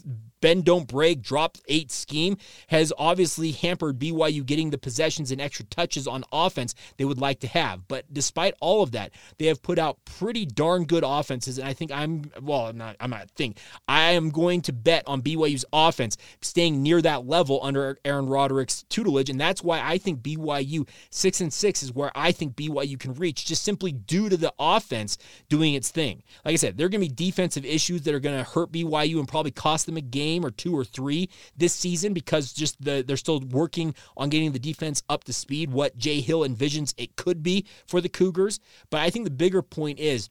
bend 0.41 0.65
don't 0.65 0.87
break, 0.87 1.21
drop 1.21 1.57
eight 1.67 1.91
scheme 1.91 2.37
has 2.67 2.93
obviously 2.97 3.51
hampered 3.51 3.99
BYU 3.99 4.45
getting 4.45 4.69
the 4.69 4.77
possessions 4.77 5.31
and 5.31 5.41
extra 5.41 5.65
touches 5.65 6.07
on 6.07 6.23
offense 6.31 6.75
they 6.97 7.05
would 7.05 7.19
like 7.19 7.39
to 7.39 7.47
have. 7.47 7.87
But 7.87 8.05
despite 8.11 8.53
all 8.59 8.83
of 8.83 8.91
that, 8.91 9.11
they 9.37 9.45
have 9.45 9.61
put 9.61 9.79
out 9.79 9.97
pretty 10.05 10.45
darn 10.45 10.85
good 10.85 11.03
offenses. 11.05 11.57
And 11.57 11.67
I 11.67 11.73
think 11.73 11.91
I'm 11.91 12.31
well, 12.41 12.67
I'm 12.67 12.77
not 12.77 12.95
I'm 12.99 13.09
not 13.09 13.29
think 13.31 13.59
I 13.87 14.11
am 14.11 14.29
going 14.29 14.61
to 14.63 14.73
bet 14.73 15.03
on 15.07 15.21
BYU's 15.21 15.65
offense 15.73 16.17
staying 16.41 16.81
near 16.81 17.01
that 17.01 17.27
level 17.27 17.59
under 17.63 17.97
Aaron 18.05 18.27
Roderick's 18.27 18.83
tutelage. 18.89 19.29
And 19.29 19.39
that's 19.39 19.63
why 19.63 19.81
I 19.81 19.97
think 19.97 20.21
BYU 20.21 20.87
six 21.09 21.41
and 21.41 21.51
six 21.51 21.83
is 21.83 21.93
where 21.93 22.11
I 22.15 22.31
think 22.31 22.55
BYU 22.55 22.99
can 22.99 23.13
reach, 23.13 23.45
just 23.45 23.63
simply 23.63 23.91
due 23.91 24.29
to 24.29 24.37
the 24.37 24.53
offense 24.59 25.17
doing 25.49 25.73
its 25.73 25.89
thing. 25.89 26.23
Like 26.45 26.53
I 26.53 26.57
said, 26.57 26.77
there 26.77 26.85
are 26.85 26.89
gonna 26.89 27.01
be 27.01 27.09
defensive 27.09 27.65
issues 27.65 28.01
that 28.03 28.13
are 28.13 28.19
gonna 28.19 28.43
hurt 28.43 28.71
BYU 28.71 29.19
and 29.19 29.27
probably 29.27 29.51
cost 29.51 29.85
them 29.85 29.97
a 29.97 30.01
game 30.01 30.26
game 30.27 30.45
or 30.45 30.51
two 30.51 30.75
or 30.77 30.83
three 30.83 31.29
this 31.55 31.73
season 31.73 32.13
because 32.13 32.53
just 32.53 32.81
the 32.83 33.03
they're 33.05 33.17
still 33.17 33.39
working 33.39 33.95
on 34.15 34.29
getting 34.29 34.51
the 34.51 34.59
defense 34.59 35.01
up 35.09 35.23
to 35.23 35.33
speed, 35.33 35.71
what 35.71 35.97
Jay 35.97 36.19
Hill 36.21 36.41
envisions 36.41 36.93
it 36.97 37.15
could 37.15 37.41
be 37.43 37.65
for 37.85 38.01
the 38.01 38.09
Cougars. 38.09 38.59
But 38.89 39.01
I 39.01 39.09
think 39.09 39.25
the 39.25 39.31
bigger 39.31 39.61
point 39.61 39.99
is 39.99 40.29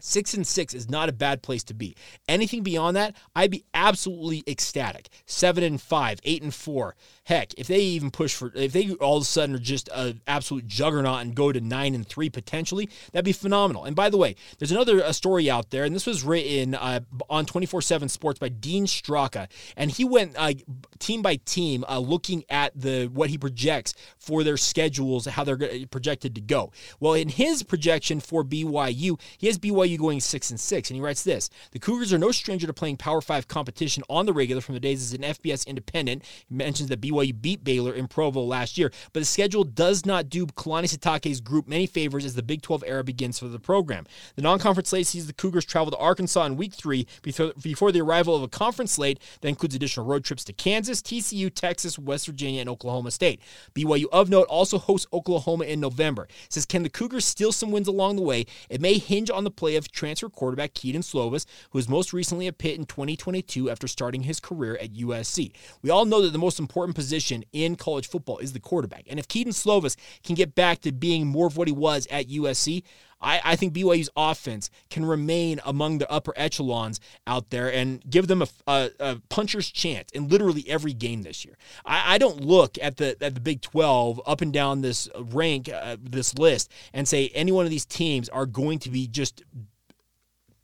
Six 0.00 0.34
and 0.34 0.46
six 0.46 0.74
is 0.74 0.88
not 0.88 1.08
a 1.08 1.12
bad 1.12 1.42
place 1.42 1.64
to 1.64 1.74
be. 1.74 1.96
Anything 2.28 2.62
beyond 2.62 2.96
that, 2.96 3.16
I'd 3.34 3.50
be 3.50 3.64
absolutely 3.74 4.42
ecstatic. 4.46 5.08
Seven 5.26 5.64
and 5.64 5.80
five, 5.80 6.20
eight 6.24 6.42
and 6.42 6.54
four, 6.54 6.94
Heck, 7.30 7.54
if 7.56 7.68
they 7.68 7.78
even 7.78 8.10
push 8.10 8.34
for, 8.34 8.50
if 8.56 8.72
they 8.72 8.90
all 8.94 9.18
of 9.18 9.22
a 9.22 9.24
sudden 9.24 9.54
are 9.54 9.58
just 9.60 9.88
an 9.94 10.20
absolute 10.26 10.66
juggernaut 10.66 11.20
and 11.20 11.32
go 11.32 11.52
to 11.52 11.60
nine 11.60 11.94
and 11.94 12.04
three 12.04 12.28
potentially, 12.28 12.88
that'd 13.12 13.24
be 13.24 13.30
phenomenal. 13.30 13.84
And 13.84 13.94
by 13.94 14.10
the 14.10 14.16
way, 14.16 14.34
there's 14.58 14.72
another 14.72 14.98
a 14.98 15.12
story 15.12 15.48
out 15.48 15.70
there, 15.70 15.84
and 15.84 15.94
this 15.94 16.06
was 16.06 16.24
written 16.24 16.74
uh, 16.74 16.98
on 17.28 17.46
24 17.46 17.82
7 17.82 18.08
Sports 18.08 18.40
by 18.40 18.48
Dean 18.48 18.84
Straka. 18.84 19.48
And 19.76 19.92
he 19.92 20.04
went 20.04 20.34
uh, 20.36 20.54
team 20.98 21.22
by 21.22 21.36
team 21.36 21.84
uh, 21.88 22.00
looking 22.00 22.42
at 22.50 22.72
the 22.74 23.06
what 23.06 23.30
he 23.30 23.38
projects 23.38 23.94
for 24.18 24.42
their 24.42 24.56
schedules, 24.56 25.26
how 25.26 25.44
they're 25.44 25.86
projected 25.92 26.34
to 26.34 26.40
go. 26.40 26.72
Well, 26.98 27.14
in 27.14 27.28
his 27.28 27.62
projection 27.62 28.18
for 28.18 28.42
BYU, 28.42 29.20
he 29.38 29.46
has 29.46 29.56
BYU 29.56 29.89
going 29.96 30.20
six 30.20 30.50
and 30.50 30.58
six. 30.58 30.90
And 30.90 30.96
he 30.96 31.00
writes 31.00 31.22
this 31.22 31.50
The 31.72 31.78
Cougars 31.78 32.12
are 32.12 32.18
no 32.18 32.30
stranger 32.30 32.66
to 32.66 32.72
playing 32.72 32.96
Power 32.96 33.20
Five 33.20 33.48
competition 33.48 34.02
on 34.08 34.26
the 34.26 34.32
regular 34.32 34.60
from 34.60 34.74
the 34.74 34.80
days 34.80 35.02
as 35.02 35.12
an 35.12 35.22
FBS 35.22 35.66
independent. 35.66 36.24
He 36.48 36.54
mentions 36.54 36.88
that 36.88 37.00
BYU 37.00 37.40
beat 37.40 37.64
Baylor 37.64 37.92
in 37.92 38.08
Provo 38.08 38.42
last 38.42 38.78
year. 38.78 38.92
But 39.12 39.20
the 39.20 39.26
schedule 39.26 39.64
does 39.64 40.06
not 40.06 40.28
do 40.28 40.46
Kalani 40.46 40.84
Sitake's 40.84 41.40
group 41.40 41.68
many 41.68 41.86
favors 41.86 42.24
as 42.24 42.34
the 42.34 42.42
Big 42.42 42.62
12 42.62 42.84
era 42.86 43.04
begins 43.04 43.38
for 43.38 43.48
the 43.48 43.58
program. 43.58 44.06
The 44.36 44.42
non 44.42 44.58
conference 44.58 44.90
slate 44.90 45.06
sees 45.06 45.26
the 45.26 45.32
Cougars 45.32 45.64
travel 45.64 45.90
to 45.90 45.96
Arkansas 45.98 46.44
in 46.44 46.56
week 46.56 46.74
three 46.74 47.06
before 47.22 47.92
the 47.92 48.00
arrival 48.00 48.34
of 48.34 48.42
a 48.42 48.48
conference 48.48 48.92
slate 48.92 49.20
that 49.40 49.48
includes 49.48 49.74
additional 49.74 50.06
road 50.06 50.24
trips 50.24 50.44
to 50.44 50.52
Kansas, 50.52 51.02
TCU, 51.02 51.52
Texas, 51.54 51.98
West 51.98 52.26
Virginia, 52.26 52.60
and 52.60 52.68
Oklahoma 52.68 53.10
State. 53.10 53.40
BYU 53.74 54.06
of 54.12 54.28
note 54.28 54.46
also 54.48 54.78
hosts 54.78 55.06
Oklahoma 55.12 55.64
in 55.64 55.80
November. 55.80 56.24
It 56.24 56.52
says, 56.52 56.66
can 56.66 56.82
the 56.82 56.90
Cougars 56.90 57.24
steal 57.24 57.52
some 57.52 57.70
wins 57.70 57.88
along 57.88 58.16
the 58.16 58.22
way? 58.22 58.46
It 58.68 58.80
may 58.80 58.98
hinge 58.98 59.30
on 59.30 59.44
the 59.44 59.50
play 59.50 59.76
of 59.80 59.90
transfer 59.90 60.28
quarterback 60.28 60.74
Kedon 60.74 61.02
Slovis, 61.02 61.46
who 61.70 61.78
was 61.78 61.88
most 61.88 62.12
recently 62.12 62.46
a 62.46 62.52
Pitt 62.52 62.78
in 62.78 62.86
2022 62.86 63.70
after 63.70 63.88
starting 63.88 64.22
his 64.22 64.38
career 64.38 64.76
at 64.80 64.94
USC. 64.94 65.52
We 65.82 65.90
all 65.90 66.04
know 66.04 66.22
that 66.22 66.32
the 66.32 66.38
most 66.38 66.58
important 66.58 66.94
position 66.94 67.44
in 67.52 67.76
college 67.76 68.08
football 68.08 68.38
is 68.38 68.52
the 68.52 68.60
quarterback. 68.60 69.04
And 69.08 69.18
if 69.18 69.26
Kedon 69.26 69.52
Slovis 69.52 69.96
can 70.22 70.34
get 70.34 70.54
back 70.54 70.80
to 70.82 70.92
being 70.92 71.26
more 71.26 71.46
of 71.46 71.56
what 71.56 71.68
he 71.68 71.72
was 71.72 72.06
at 72.10 72.28
USC, 72.28 72.82
I, 73.20 73.40
I, 73.44 73.56
think 73.56 73.74
BYU's 73.74 74.08
offense 74.16 74.70
can 74.88 75.04
remain 75.04 75.60
among 75.64 75.98
the 75.98 76.10
upper 76.10 76.32
echelons 76.36 77.00
out 77.26 77.50
there 77.50 77.72
and 77.72 78.02
give 78.08 78.28
them 78.28 78.42
a, 78.42 78.48
a, 78.66 78.90
a 78.98 79.20
puncher's 79.28 79.70
chance 79.70 80.10
in 80.12 80.28
literally 80.28 80.64
every 80.68 80.92
game 80.92 81.22
this 81.22 81.44
year. 81.44 81.56
I, 81.84 82.14
I, 82.14 82.18
don't 82.18 82.42
look 82.42 82.78
at 82.80 82.96
the 82.96 83.16
at 83.20 83.34
the 83.34 83.40
Big 83.40 83.60
12 83.60 84.20
up 84.26 84.40
and 84.40 84.52
down 84.52 84.80
this 84.80 85.08
rank, 85.14 85.68
uh, 85.68 85.96
this 86.02 86.38
list, 86.38 86.70
and 86.94 87.06
say 87.06 87.30
any 87.34 87.52
one 87.52 87.64
of 87.64 87.70
these 87.70 87.84
teams 87.84 88.28
are 88.30 88.46
going 88.46 88.78
to 88.80 88.90
be 88.90 89.06
just 89.06 89.42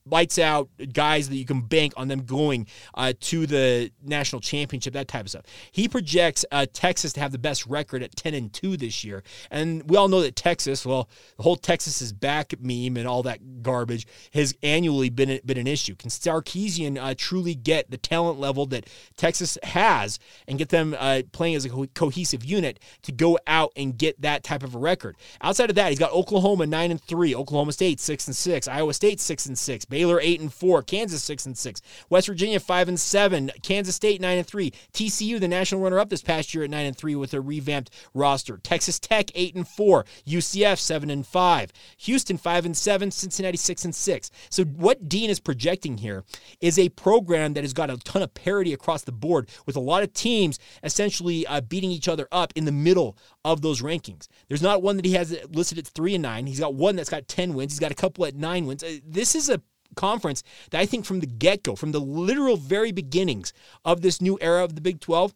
lights 0.07 0.38
out 0.38 0.69
guys 0.92 1.29
that 1.29 1.37
you 1.37 1.45
can 1.45 1.61
bank 1.61 1.92
on 1.97 2.09
them 2.09 2.23
going 2.23 2.66
uh, 2.95 3.12
to 3.21 3.47
the 3.47 3.90
national 4.03 4.40
championship, 4.40 4.95
that 4.95 5.09
type 5.09 5.23
of 5.23 5.31
stuff. 5.31 5.45
He 5.73 5.88
projects 5.88 6.45
uh, 6.53 6.66
Texas 6.73 7.12
to 7.14 7.21
have 7.21 7.33
the 7.33 7.38
best 7.38 7.66
record 7.66 8.03
at 8.03 8.14
10 8.16 8.35
and 8.35 8.53
2 8.53 8.77
this 8.77 9.05
year. 9.05 9.23
And 9.51 9.88
we 9.88 9.97
all 9.97 10.09
know 10.09 10.21
that 10.21 10.37
Texas, 10.37 10.87
well, 10.87 11.09
the 11.37 11.42
whole 11.42 11.57
Texas 11.57 12.01
is 12.01 12.12
back 12.12 12.55
meme 12.61 12.97
and 12.97 13.07
all 13.07 13.23
that 13.25 13.62
garbage 13.62 14.07
has 14.33 14.55
annually 14.62 15.11
been, 15.11 15.40
been 15.45 15.59
an 15.59 15.66
issue. 15.66 15.95
Can 15.97 16.11
Sarkisian 16.11 16.99
uh, 16.99 17.14
truly 17.16 17.55
get 17.55 17.90
the 17.90 17.97
talent 17.97 18.38
level 18.38 18.66
that 18.66 18.88
Texas 19.16 19.59
has 19.62 20.19
and 20.47 20.59
get 20.59 20.69
them 20.69 20.95
uh, 20.99 21.23
playing 21.33 21.55
as 21.57 21.64
a 21.64 21.71
co- 21.71 21.87
cohesive 21.95 22.45
unit 22.45 22.79
to 23.03 23.12
go 23.12 23.38
out 23.47 23.73
and 23.77 23.99
get 23.99 24.21
that 24.23 24.45
type 24.45 24.62
of 24.62 24.75
a 24.75 24.79
record? 24.79 25.16
Outside 25.40 25.71
of 25.71 25.77
that, 25.77 25.90
he's 25.90 25.99
got 25.99 26.12
Oklahoma 26.12 26.66
9 26.66 26.90
and 26.90 27.01
3, 27.01 27.35
Oklahoma 27.35 27.73
State 27.73 28.01
6 28.01 28.29
and 28.29 28.37
6, 28.37 28.69
Iowa 28.69 28.95
State 28.95 29.21
6 29.21 29.47
and 29.47 29.59
6, 29.59 29.85
Baylor 29.97 30.21
8 30.21 30.41
and 30.41 30.53
4, 30.53 30.83
Kansas 30.83 31.25
6 31.25 31.47
and 31.47 31.57
6, 31.57 31.81
West 32.11 32.27
Virginia 32.27 32.61
5 32.61 32.89
and 32.89 33.01
7, 33.01 33.51
Kansas 33.63 33.97
State 33.97 34.21
9 34.21 34.37
and 34.37 34.47
3, 34.47 34.71
TCU 34.93 35.41
the 35.41 35.49
national 35.49 35.81
runner 35.81 35.99
up 35.99 36.11
this 36.11 36.21
past 36.21 36.53
year 36.53 36.65
at 36.65 36.69
9 36.69 36.85
and 36.85 36.95
3 36.95 37.15
with 37.15 37.33
a 37.33 37.41
revamped 37.41 37.89
roster, 38.13 38.59
Texas 38.59 38.99
Tech 38.99 39.31
8 39.35 39.55
and 39.55 39.67
4, 39.67 40.05
UCF 40.27 40.79
7 40.79 41.09
and 41.09 41.27
5, 41.27 41.73
Houston 41.97 42.37
5 42.37 42.67
and 42.67 42.77
7, 42.77 43.11
Cincinnati 43.11 43.57
6 43.57 43.87
and 43.87 43.95
6. 43.95 44.31
So 44.51 44.65
what 44.65 45.09
Dean 45.09 45.31
is 45.31 45.41
projecting 45.41 45.97
here 45.97 46.25
is 46.61 46.79
a 46.79 46.91
program 46.91 47.55
that 47.55 47.65
has 47.65 47.73
got 47.73 47.89
a 47.89 47.97
ton 47.97 48.21
of 48.21 48.35
parity 48.35 48.75
across 48.75 49.01
the 49.01 49.13
board 49.13 49.49
with 49.65 49.77
a 49.77 49.81
lot 49.81 50.03
of 50.03 50.13
teams 50.13 50.59
essentially 50.83 51.47
uh, 51.47 51.63
beating 51.63 51.91
each 51.91 52.07
other 52.07 52.29
up 52.31 52.53
in 52.55 52.67
the 52.67 52.71
middle 52.71 53.17
of 53.47 53.63
those 53.63 53.81
rankings. 53.81 54.27
There's 54.49 54.61
not 54.61 54.83
one 54.83 54.97
that 54.97 55.05
he 55.05 55.13
has 55.13 55.39
listed 55.51 55.79
at 55.79 55.87
3 55.87 56.17
and 56.17 56.23
9. 56.23 56.47
He's 56.47 56.59
got 56.59 56.75
one 56.75 56.97
that's 56.97 57.09
got 57.09 57.29
10 57.29 57.55
wins. 57.55 57.73
He's 57.73 57.79
got 57.79 57.93
a 57.93 57.95
couple 57.95 58.27
at 58.27 58.35
9 58.35 58.67
wins. 58.67 58.83
Uh, 58.83 58.97
this 59.07 59.37
is 59.37 59.49
a 59.49 59.63
conference 59.95 60.43
that 60.71 60.81
I 60.81 60.85
think 60.85 61.05
from 61.05 61.21
the 61.21 61.27
get 61.27 61.63
go, 61.63 61.77
from 61.77 61.93
the 61.93 62.01
literal 62.01 62.57
very 62.57 62.91
beginnings 62.91 63.53
of 63.85 64.03
this 64.03 64.21
new 64.21 64.37
era 64.41 64.65
of 64.65 64.75
the 64.75 64.81
Big 64.81 64.99
12, 65.01 65.33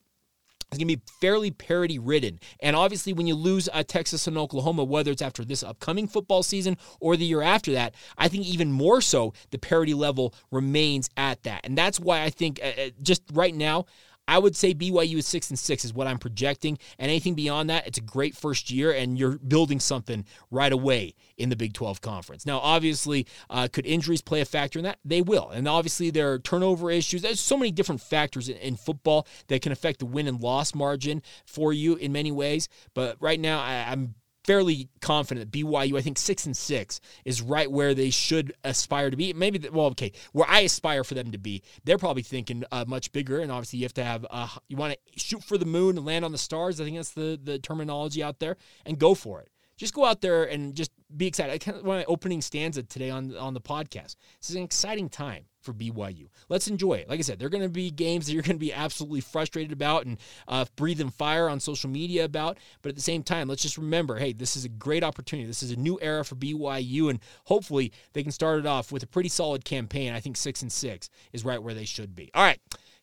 is 0.73 0.79
going 0.79 0.89
to 0.89 0.97
be 0.97 1.03
fairly 1.21 1.53
parity 1.53 2.01
ridden. 2.01 2.41
And 2.59 2.75
obviously, 2.75 3.13
when 3.13 3.29
you 3.29 3.35
lose 3.37 3.69
uh, 3.73 3.85
Texas 3.87 4.27
and 4.27 4.37
Oklahoma, 4.37 4.83
whether 4.83 5.13
it's 5.13 5.23
after 5.23 5.45
this 5.45 5.63
upcoming 5.63 6.09
football 6.09 6.43
season 6.43 6.77
or 6.99 7.17
the 7.17 7.25
year 7.25 7.43
after 7.43 7.73
that, 7.73 7.95
I 8.19 8.27
think 8.27 8.45
even 8.45 8.73
more 8.73 9.01
so 9.01 9.33
the 9.51 9.59
parity 9.59 9.95
level 9.95 10.35
remains 10.51 11.09
at 11.17 11.45
that. 11.45 11.61
And 11.65 11.79
that's 11.79 12.01
why 12.01 12.23
I 12.23 12.31
think 12.31 12.61
uh 12.63 12.91
just 13.03 13.23
right 13.33 13.55
now, 13.55 13.87
I 14.31 14.39
would 14.39 14.55
say 14.55 14.73
BYU 14.73 15.17
is 15.17 15.27
six 15.27 15.51
and 15.51 15.59
six 15.59 15.85
is 15.85 15.93
what 15.93 16.07
I'm 16.07 16.19
projecting, 16.19 16.79
and 17.01 17.11
anything 17.11 17.35
beyond 17.35 17.69
that, 17.69 17.89
it's 17.89 17.99
a 17.99 18.01
great 18.01 18.37
first 18.37 18.71
year, 18.71 18.93
and 18.93 19.19
you're 19.19 19.39
building 19.39 19.81
something 19.81 20.25
right 20.53 20.73
away 20.73 21.15
in 21.37 21.49
the 21.49 21.57
Big 21.57 21.73
12 21.73 22.01
conference. 22.01 22.47
Now, 22.47 22.61
obviously, 22.61 23.27
uh, 23.51 23.67
could 23.73 23.85
injuries 23.85 24.23
play 24.23 24.41
a 24.41 24.45
factor 24.45 24.79
in 24.79 24.85
that? 24.85 25.01
They 25.05 25.21
will, 25.21 25.51
and 25.51 25.67
obviously 25.67 26.11
there 26.11 26.33
are 26.33 26.39
turnover 26.39 26.93
issues. 26.93 27.23
There's 27.23 27.41
so 27.41 27.57
many 27.57 27.73
different 27.73 28.03
factors 28.03 28.49
in, 28.49 28.57
in 28.59 28.77
football 28.77 29.27
that 29.49 29.63
can 29.63 29.73
affect 29.73 29.99
the 29.99 30.07
win 30.07 30.29
and 30.29 30.41
loss 30.41 30.77
margin 30.77 31.23
for 31.45 31.73
you 31.73 31.97
in 31.97 32.13
many 32.13 32.31
ways. 32.31 32.69
But 32.95 33.17
right 33.19 33.41
now, 33.41 33.59
I, 33.59 33.91
I'm 33.91 34.15
fairly 34.45 34.89
confident 35.01 35.51
that 35.51 35.59
BYU, 35.59 35.99
I 35.99 36.03
think 36.03 36.19
six 36.19 36.47
and 36.47 36.57
six, 36.57 37.01
is 37.25 37.43
right 37.43 37.71
where 37.71 37.95
they 37.95 38.11
should 38.11 38.53
aspire 38.65 39.11
to 39.11 39.17
be. 39.17 39.33
Maybe, 39.33 39.59
the, 39.59 39.73
well, 39.73 39.87
okay, 39.87 40.13
where 40.33 40.49
I 40.49 40.61
aspire 40.61 41.05
for 41.05 41.15
them 41.15 41.33
to 41.33 41.39
be. 41.39 41.63
They're 41.85 41.99
probably 41.99 42.23
thinking 42.23 42.65
uh, 42.73 42.85
much 42.87 43.13
bigger, 43.13 43.41
and 43.41 43.53
obviously 43.53 43.79
you 43.79 43.85
have 43.85 43.95
to 43.95 44.05
have 44.05 44.27
uh, 44.31 44.49
you 44.69 44.77
want 44.77 44.95
to 44.95 45.21
shoot 45.21 45.43
for 45.43 45.59
the 45.59 45.67
moon 45.67 45.97
and 45.97 46.07
land 46.07 46.25
on 46.25 46.33
the 46.33 46.39
stars. 46.39 46.81
I 46.81 46.85
think 46.85 46.97
that's 46.97 47.13
the 47.13 47.39
the 47.43 47.59
terminology 47.59 48.23
out 48.23 48.39
there, 48.39 48.57
and 48.87 48.99
go 48.99 49.15
for 49.15 49.41
it 49.41 49.49
just 49.77 49.95
go 49.95 50.05
out 50.05 50.21
there 50.21 50.45
and 50.45 50.75
just 50.75 50.91
be 51.17 51.27
excited. 51.27 51.55
I 51.55 51.57
kind 51.57 51.79
of 51.79 51.85
my 51.85 52.05
opening 52.05 52.43
stanza 52.43 52.83
today 52.83 53.09
on 53.09 53.35
on 53.37 53.55
the 53.55 53.63
podcast. 53.63 54.17
This 54.39 54.51
is 54.51 54.57
an 54.57 54.63
exciting 54.63 55.09
time 55.09 55.47
for 55.61 55.73
BYU. 55.73 56.29
Let's 56.49 56.69
enjoy 56.69 56.95
it. 56.95 57.09
Like 57.09 57.19
I 57.19 57.23
said, 57.23 57.39
there 57.39 57.47
are 57.47 57.51
going 57.51 57.63
to 57.63 57.69
be 57.69 57.91
games 57.91 58.27
that 58.27 58.33
you're 58.33 58.43
going 58.43 58.57
to 58.57 58.61
be 58.61 58.73
absolutely 58.73 59.21
frustrated 59.21 59.73
about 59.73 60.07
and 60.07 60.19
uh, 60.49 60.65
breathing 60.77 61.11
fire 61.11 61.49
on 61.49 61.61
social 61.61 61.91
media 61.91 62.25
about. 62.25 62.59
But 62.83 62.91
at 62.91 62.97
the 62.97 63.03
same 63.03 63.23
time, 63.23 63.49
let's 63.49 63.63
just 63.63 63.79
remember, 63.79 64.17
hey, 64.17 64.33
this 64.33 64.57
is 64.57 64.65
a 64.65 64.69
great 64.69 65.05
opportunity. 65.05 65.47
This 65.47 65.63
is 65.63 65.71
a 65.71 65.77
new 65.77 65.99
era 66.01 66.25
for 66.25 66.35
BYU, 66.35 67.11
and 67.11 67.21
hopefully 67.45 67.93
they 68.13 68.23
can 68.23 68.33
start 68.33 68.59
it 68.59 68.67
off 68.67 68.93
with 68.93 69.03
a 69.03 69.07
pretty 69.07 69.29
solid 69.29 69.65
campaign. 69.65 70.13
I 70.13 70.21
think 70.21 70.37
six 70.37 70.63
and 70.63 70.73
six 70.73 71.11
is 71.33 71.45
right 71.45 71.63
where 71.63 71.75
they 71.75 71.85
should 71.85 72.15
be. 72.15 72.31
All 72.35 72.43
right. 72.43 72.61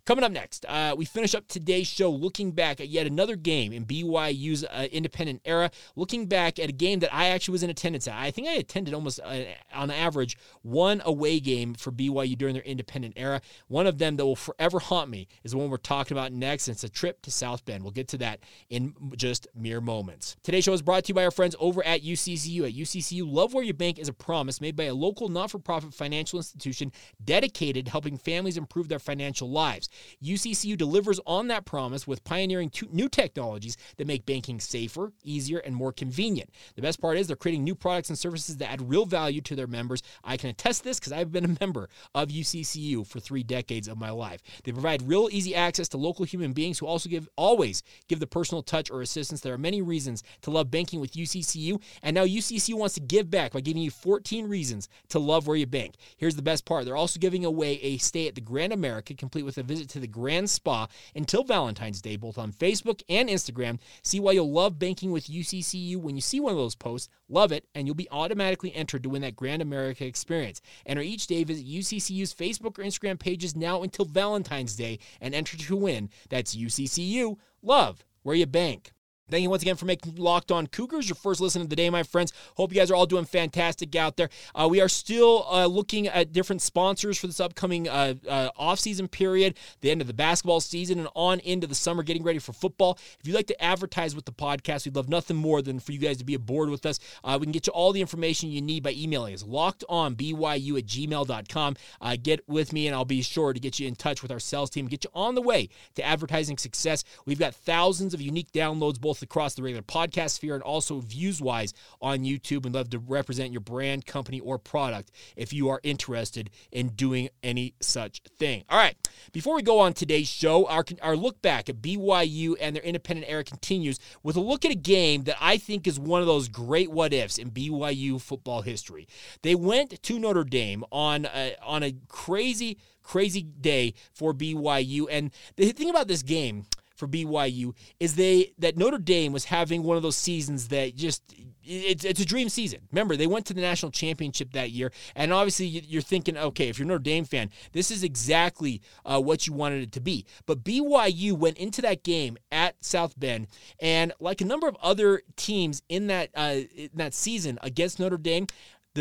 Coming 0.07 0.23
up 0.23 0.31
next, 0.31 0.65
uh, 0.69 0.95
we 0.97 1.03
finish 1.03 1.35
up 1.35 1.49
today's 1.49 1.85
show 1.85 2.09
looking 2.09 2.53
back 2.53 2.79
at 2.79 2.87
yet 2.87 3.07
another 3.07 3.35
game 3.35 3.73
in 3.73 3.85
BYU's 3.85 4.63
uh, 4.63 4.87
independent 4.89 5.41
era, 5.43 5.69
looking 5.97 6.27
back 6.27 6.59
at 6.59 6.69
a 6.69 6.71
game 6.71 6.99
that 6.99 7.13
I 7.13 7.27
actually 7.27 7.51
was 7.51 7.63
in 7.63 7.69
attendance 7.69 8.07
at. 8.07 8.15
I 8.15 8.31
think 8.31 8.47
I 8.47 8.53
attended 8.53 8.93
almost 8.93 9.19
uh, 9.21 9.43
on 9.73 9.91
average 9.91 10.37
one 10.61 11.01
away 11.03 11.41
game 11.41 11.73
for 11.73 11.91
BYU 11.91 12.37
during 12.37 12.53
their 12.53 12.63
independent 12.63 13.15
era. 13.17 13.41
One 13.67 13.85
of 13.85 13.97
them 13.97 14.15
that 14.15 14.25
will 14.25 14.37
forever 14.37 14.79
haunt 14.79 15.09
me 15.09 15.27
is 15.43 15.51
the 15.51 15.57
one 15.57 15.69
we're 15.69 15.75
talking 15.75 16.17
about 16.17 16.31
next, 16.31 16.69
and 16.69 16.75
it's 16.75 16.85
a 16.85 16.89
trip 16.89 17.21
to 17.23 17.29
South 17.29 17.65
Bend. 17.65 17.83
We'll 17.83 17.91
get 17.91 18.07
to 18.07 18.17
that 18.19 18.39
in 18.69 18.93
just 19.17 19.45
mere 19.53 19.81
moments. 19.81 20.37
Today's 20.41 20.63
show 20.63 20.71
is 20.71 20.81
brought 20.81 21.03
to 21.03 21.09
you 21.09 21.15
by 21.15 21.25
our 21.25 21.31
friends 21.31 21.53
over 21.59 21.85
at 21.85 22.01
UCCU. 22.01 22.65
At 22.65 22.73
UCCU, 22.73 23.29
Love 23.29 23.53
Where 23.53 23.61
You 23.61 23.73
Bank 23.73 23.99
is 23.99 24.07
a 24.07 24.13
promise 24.13 24.61
made 24.61 24.77
by 24.77 24.85
a 24.85 24.93
local 24.93 25.27
not 25.27 25.51
for 25.51 25.59
profit 25.59 25.93
financial 25.93 26.39
institution 26.39 26.93
dedicated 27.21 27.87
to 27.87 27.91
helping 27.91 28.17
families 28.17 28.55
improve 28.55 28.87
their 28.87 28.99
financial 28.99 29.49
lives. 29.49 29.89
UCCU 30.23 30.77
delivers 30.77 31.19
on 31.25 31.47
that 31.47 31.65
promise 31.65 32.07
with 32.07 32.23
pioneering 32.23 32.71
new 32.91 33.09
technologies 33.09 33.77
that 33.97 34.07
make 34.07 34.25
banking 34.25 34.59
safer, 34.59 35.11
easier, 35.23 35.59
and 35.59 35.75
more 35.75 35.91
convenient. 35.91 36.49
The 36.75 36.81
best 36.81 37.01
part 37.01 37.17
is 37.17 37.27
they're 37.27 37.35
creating 37.35 37.63
new 37.63 37.75
products 37.75 38.09
and 38.09 38.17
services 38.17 38.57
that 38.57 38.71
add 38.71 38.89
real 38.89 39.05
value 39.05 39.41
to 39.41 39.55
their 39.55 39.67
members. 39.67 40.01
I 40.23 40.37
can 40.37 40.49
attest 40.49 40.83
this 40.83 40.99
because 40.99 41.11
I've 41.13 41.31
been 41.31 41.45
a 41.45 41.57
member 41.59 41.89
of 42.15 42.29
UCCU 42.29 43.05
for 43.05 43.19
three 43.19 43.43
decades 43.43 43.87
of 43.87 43.97
my 43.97 44.09
life. 44.09 44.41
They 44.63 44.71
provide 44.71 45.01
real 45.01 45.29
easy 45.31 45.55
access 45.55 45.87
to 45.89 45.97
local 45.97 46.25
human 46.25 46.53
beings 46.53 46.79
who 46.79 46.87
also 46.87 47.09
give 47.09 47.29
always 47.35 47.83
give 48.07 48.19
the 48.19 48.27
personal 48.27 48.61
touch 48.61 48.91
or 48.91 49.01
assistance. 49.01 49.41
There 49.41 49.53
are 49.53 49.57
many 49.57 49.81
reasons 49.81 50.23
to 50.41 50.51
love 50.51 50.71
banking 50.71 50.99
with 50.99 51.13
UCCU, 51.13 51.81
and 52.03 52.15
now 52.15 52.25
UCCU 52.25 52.75
wants 52.75 52.95
to 52.95 53.01
give 53.01 53.29
back 53.29 53.53
by 53.53 53.61
giving 53.61 53.81
you 53.81 53.91
14 53.91 54.47
reasons 54.47 54.89
to 55.09 55.19
love 55.19 55.47
where 55.47 55.57
you 55.57 55.65
bank. 55.65 55.95
Here's 56.17 56.35
the 56.35 56.41
best 56.41 56.65
part: 56.65 56.85
they're 56.85 56.95
also 56.95 57.19
giving 57.19 57.45
away 57.45 57.79
a 57.81 57.97
stay 57.97 58.27
at 58.27 58.35
the 58.35 58.41
Grand 58.41 58.73
America, 58.73 59.13
complete 59.13 59.43
with 59.43 59.57
a 59.57 59.63
visit 59.63 59.86
to 59.87 59.99
the 59.99 60.07
Grand 60.07 60.49
Spa 60.49 60.87
until 61.15 61.43
Valentine's 61.43 62.01
Day, 62.01 62.15
both 62.15 62.37
on 62.37 62.51
Facebook 62.51 63.01
and 63.09 63.29
Instagram. 63.29 63.79
See 64.03 64.19
why 64.19 64.33
you'll 64.33 64.51
love 64.51 64.79
banking 64.79 65.11
with 65.11 65.27
UCCU 65.27 65.97
when 65.97 66.15
you 66.15 66.21
see 66.21 66.39
one 66.39 66.51
of 66.51 66.57
those 66.57 66.75
posts. 66.75 67.09
Love 67.29 67.51
it, 67.51 67.65
and 67.75 67.87
you'll 67.87 67.95
be 67.95 68.09
automatically 68.11 68.73
entered 68.75 69.03
to 69.03 69.09
win 69.09 69.21
that 69.21 69.35
Grand 69.35 69.61
America 69.61 70.05
experience. 70.05 70.61
Enter 70.85 71.01
each 71.01 71.27
day, 71.27 71.43
visit 71.43 71.67
UCCU's 71.67 72.33
Facebook 72.33 72.79
or 72.79 72.83
Instagram 72.83 73.19
pages 73.19 73.55
now 73.55 73.83
until 73.83 74.05
Valentine's 74.05 74.75
Day 74.75 74.99
and 75.21 75.33
enter 75.33 75.57
to 75.57 75.75
win. 75.75 76.09
That's 76.29 76.55
UCCU. 76.55 77.37
Love 77.61 78.05
where 78.23 78.35
you 78.35 78.45
bank. 78.45 78.91
Thank 79.29 79.43
you 79.43 79.49
once 79.49 79.61
again 79.61 79.75
for 79.75 79.85
making 79.85 80.15
Locked 80.15 80.53
On 80.53 80.67
Cougars 80.67 81.09
your 81.09 81.17
first 81.17 81.41
listen 81.41 81.61
of 81.61 81.69
the 81.69 81.75
day, 81.75 81.89
my 81.89 82.03
friends. 82.03 82.31
Hope 82.55 82.71
you 82.71 82.79
guys 82.79 82.89
are 82.89 82.95
all 82.95 83.05
doing 83.05 83.25
fantastic 83.25 83.93
out 83.93 84.15
there. 84.15 84.29
Uh, 84.55 84.69
we 84.71 84.79
are 84.79 84.87
still 84.87 85.45
uh, 85.51 85.65
looking 85.65 86.07
at 86.07 86.31
different 86.31 86.61
sponsors 86.61 87.17
for 87.17 87.27
this 87.27 87.41
upcoming 87.41 87.89
uh, 87.89 88.13
uh, 88.25 88.51
off-season 88.55 89.09
period, 89.09 89.57
the 89.81 89.91
end 89.91 89.99
of 89.99 90.07
the 90.07 90.13
basketball 90.13 90.61
season, 90.61 90.97
and 90.99 91.09
on 91.13 91.41
into 91.41 91.67
the 91.67 91.75
summer, 91.75 92.03
getting 92.03 92.23
ready 92.23 92.39
for 92.39 92.53
football. 92.53 92.97
If 93.19 93.27
you'd 93.27 93.35
like 93.35 93.47
to 93.47 93.61
advertise 93.61 94.15
with 94.15 94.23
the 94.23 94.31
podcast, 94.31 94.85
we'd 94.85 94.95
love 94.95 95.09
nothing 95.09 95.35
more 95.35 95.61
than 95.61 95.81
for 95.81 95.91
you 95.91 95.99
guys 95.99 96.15
to 96.19 96.23
be 96.23 96.35
aboard 96.35 96.69
with 96.69 96.85
us. 96.85 96.97
Uh, 97.21 97.37
we 97.37 97.47
can 97.47 97.51
get 97.51 97.67
you 97.67 97.73
all 97.73 97.91
the 97.91 97.99
information 97.99 98.49
you 98.49 98.61
need 98.61 98.81
by 98.81 98.91
emailing 98.91 99.33
us, 99.33 99.43
lockedonbyu 99.43 100.77
at 100.79 100.85
gmail.com. 100.85 101.75
Uh, 101.99 102.15
get 102.23 102.47
with 102.47 102.71
me, 102.71 102.87
and 102.87 102.95
I'll 102.95 103.03
be 103.03 103.21
sure 103.21 103.51
to 103.51 103.59
get 103.59 103.77
you 103.77 103.89
in 103.89 103.95
touch 103.95 104.21
with 104.21 104.31
our 104.31 104.39
sales 104.39 104.69
team, 104.69 104.87
get 104.87 105.03
you 105.03 105.09
on 105.13 105.35
the 105.35 105.41
way 105.41 105.67
to 105.95 106.05
advertising 106.05 106.57
success. 106.57 107.03
We've 107.25 107.37
got 107.37 107.53
thousands 107.53 108.13
of 108.13 108.21
unique 108.21 108.53
downloads, 108.53 109.01
both 109.01 109.16
both 109.17 109.23
across 109.23 109.55
the 109.55 109.63
regular 109.63 109.81
podcast 109.81 110.31
sphere 110.31 110.53
and 110.53 110.63
also 110.63 110.99
views 110.99 111.41
wise 111.41 111.73
on 112.01 112.19
YouTube 112.19 112.65
and 112.65 112.75
love 112.75 112.89
to 112.91 112.99
represent 112.99 113.51
your 113.51 113.61
brand, 113.61 114.05
company, 114.05 114.39
or 114.39 114.59
product 114.59 115.11
if 115.35 115.51
you 115.51 115.69
are 115.69 115.79
interested 115.83 116.49
in 116.71 116.89
doing 116.89 117.29
any 117.41 117.73
such 117.81 118.21
thing. 118.37 118.63
All 118.69 118.77
right, 118.77 118.95
before 119.31 119.55
we 119.55 119.61
go 119.63 119.79
on 119.79 119.93
today's 119.93 120.27
show, 120.27 120.67
our, 120.67 120.85
our 121.01 121.15
look 121.15 121.41
back 121.41 121.69
at 121.69 121.81
BYU 121.81 122.55
and 122.59 122.75
their 122.75 122.83
independent 122.83 123.29
era 123.29 123.43
continues 123.43 123.99
with 124.21 124.35
a 124.35 124.41
look 124.41 124.65
at 124.65 124.71
a 124.71 124.75
game 124.75 125.23
that 125.23 125.37
I 125.41 125.57
think 125.57 125.87
is 125.87 125.99
one 125.99 126.21
of 126.21 126.27
those 126.27 126.47
great 126.47 126.91
what 126.91 127.13
ifs 127.13 127.37
in 127.37 127.51
BYU 127.51 128.21
football 128.21 128.61
history. 128.61 129.07
They 129.41 129.55
went 129.55 130.01
to 130.03 130.19
Notre 130.19 130.43
Dame 130.43 130.83
on 130.91 131.25
a, 131.25 131.55
on 131.63 131.83
a 131.83 131.95
crazy, 132.07 132.77
crazy 133.01 133.41
day 133.41 133.95
for 134.13 134.33
BYU. 134.33 135.07
And 135.09 135.31
the 135.55 135.71
thing 135.71 135.89
about 135.89 136.07
this 136.07 136.21
game, 136.21 136.65
for 136.97 137.07
BYU 137.07 137.73
is 137.99 138.15
they 138.15 138.53
that 138.57 138.77
Notre 138.77 138.97
Dame 138.97 139.31
was 139.31 139.45
having 139.45 139.83
one 139.83 139.95
of 139.95 140.03
those 140.03 140.17
seasons 140.17 140.67
that 140.69 140.95
just 140.95 141.23
it's, 141.63 142.05
it's 142.05 142.21
a 142.21 142.25
dream 142.25 142.49
season. 142.49 142.79
Remember, 142.91 143.15
they 143.15 143.27
went 143.27 143.45
to 143.47 143.53
the 143.53 143.61
national 143.61 143.91
championship 143.91 144.53
that 144.53 144.71
year, 144.71 144.91
and 145.15 145.33
obviously 145.33 145.65
you're 145.65 146.01
thinking, 146.01 146.37
okay, 146.37 146.69
if 146.69 146.79
you're 146.79 146.85
a 146.85 146.87
Notre 146.87 146.99
Dame 146.99 147.25
fan, 147.25 147.49
this 147.73 147.91
is 147.91 148.03
exactly 148.03 148.81
uh, 149.05 149.21
what 149.21 149.47
you 149.47 149.53
wanted 149.53 149.83
it 149.83 149.91
to 149.93 149.99
be. 149.99 150.25
But 150.45 150.63
BYU 150.63 151.33
went 151.33 151.57
into 151.57 151.81
that 151.81 152.03
game 152.03 152.37
at 152.51 152.75
South 152.83 153.19
Bend, 153.19 153.47
and 153.79 154.13
like 154.19 154.41
a 154.41 154.45
number 154.45 154.67
of 154.67 154.77
other 154.81 155.21
teams 155.35 155.81
in 155.89 156.07
that 156.07 156.29
uh, 156.35 156.61
in 156.75 156.89
that 156.95 157.13
season 157.13 157.59
against 157.61 157.99
Notre 157.99 158.17
Dame, 158.17 158.47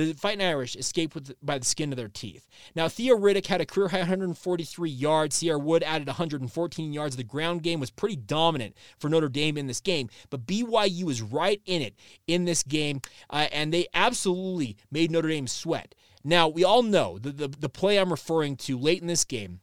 the 0.04 0.12
Fighting 0.14 0.44
Irish 0.44 0.76
escaped 0.76 1.14
with, 1.14 1.34
by 1.42 1.58
the 1.58 1.64
skin 1.64 1.92
of 1.92 1.96
their 1.96 2.08
teeth. 2.08 2.46
Now, 2.74 2.88
Theo 2.88 3.16
Riddick 3.16 3.46
had 3.46 3.60
a 3.60 3.66
career 3.66 3.88
high 3.88 3.98
143 4.00 4.90
yards. 4.90 5.36
Cierre 5.36 5.58
Wood 5.58 5.82
added 5.82 6.06
114 6.06 6.92
yards. 6.92 7.16
The 7.16 7.24
ground 7.24 7.62
game 7.62 7.80
was 7.80 7.90
pretty 7.90 8.16
dominant 8.16 8.76
for 8.98 9.08
Notre 9.08 9.28
Dame 9.28 9.56
in 9.56 9.66
this 9.66 9.80
game, 9.80 10.08
but 10.28 10.46
BYU 10.46 11.04
was 11.04 11.22
right 11.22 11.62
in 11.64 11.80
it 11.80 11.94
in 12.26 12.44
this 12.44 12.62
game, 12.62 13.00
uh, 13.30 13.46
and 13.52 13.72
they 13.72 13.86
absolutely 13.94 14.76
made 14.90 15.10
Notre 15.10 15.28
Dame 15.28 15.46
sweat. 15.46 15.94
Now, 16.22 16.48
we 16.48 16.62
all 16.62 16.82
know 16.82 17.18
the, 17.18 17.30
the, 17.30 17.48
the 17.48 17.68
play 17.68 17.98
I'm 17.98 18.10
referring 18.10 18.56
to 18.56 18.78
late 18.78 19.00
in 19.00 19.06
this 19.06 19.24
game. 19.24 19.60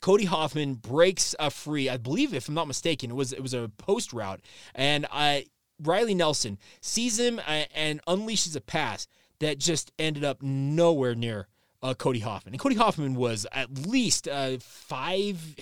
Cody 0.00 0.24
Hoffman 0.24 0.74
breaks 0.74 1.34
a 1.38 1.50
free. 1.50 1.90
I 1.90 1.98
believe, 1.98 2.32
if 2.32 2.48
I'm 2.48 2.54
not 2.54 2.66
mistaken, 2.66 3.10
it 3.10 3.14
was 3.14 3.34
it 3.34 3.42
was 3.42 3.52
a 3.52 3.70
post 3.76 4.14
route, 4.14 4.40
and 4.74 5.06
uh, 5.12 5.40
Riley 5.82 6.14
Nelson 6.14 6.58
sees 6.80 7.18
him 7.18 7.38
uh, 7.46 7.64
and 7.74 8.00
unleashes 8.06 8.56
a 8.56 8.60
pass 8.60 9.06
that 9.40 9.58
just 9.58 9.92
ended 9.98 10.24
up 10.24 10.42
nowhere 10.42 11.14
near 11.14 11.48
uh, 11.82 11.94
Cody 11.94 12.20
Hoffman. 12.20 12.54
And 12.54 12.60
Cody 12.60 12.76
Hoffman 12.76 13.14
was 13.14 13.46
at 13.52 13.86
least 13.86 14.28
uh, 14.28 14.58
five. 14.60 15.56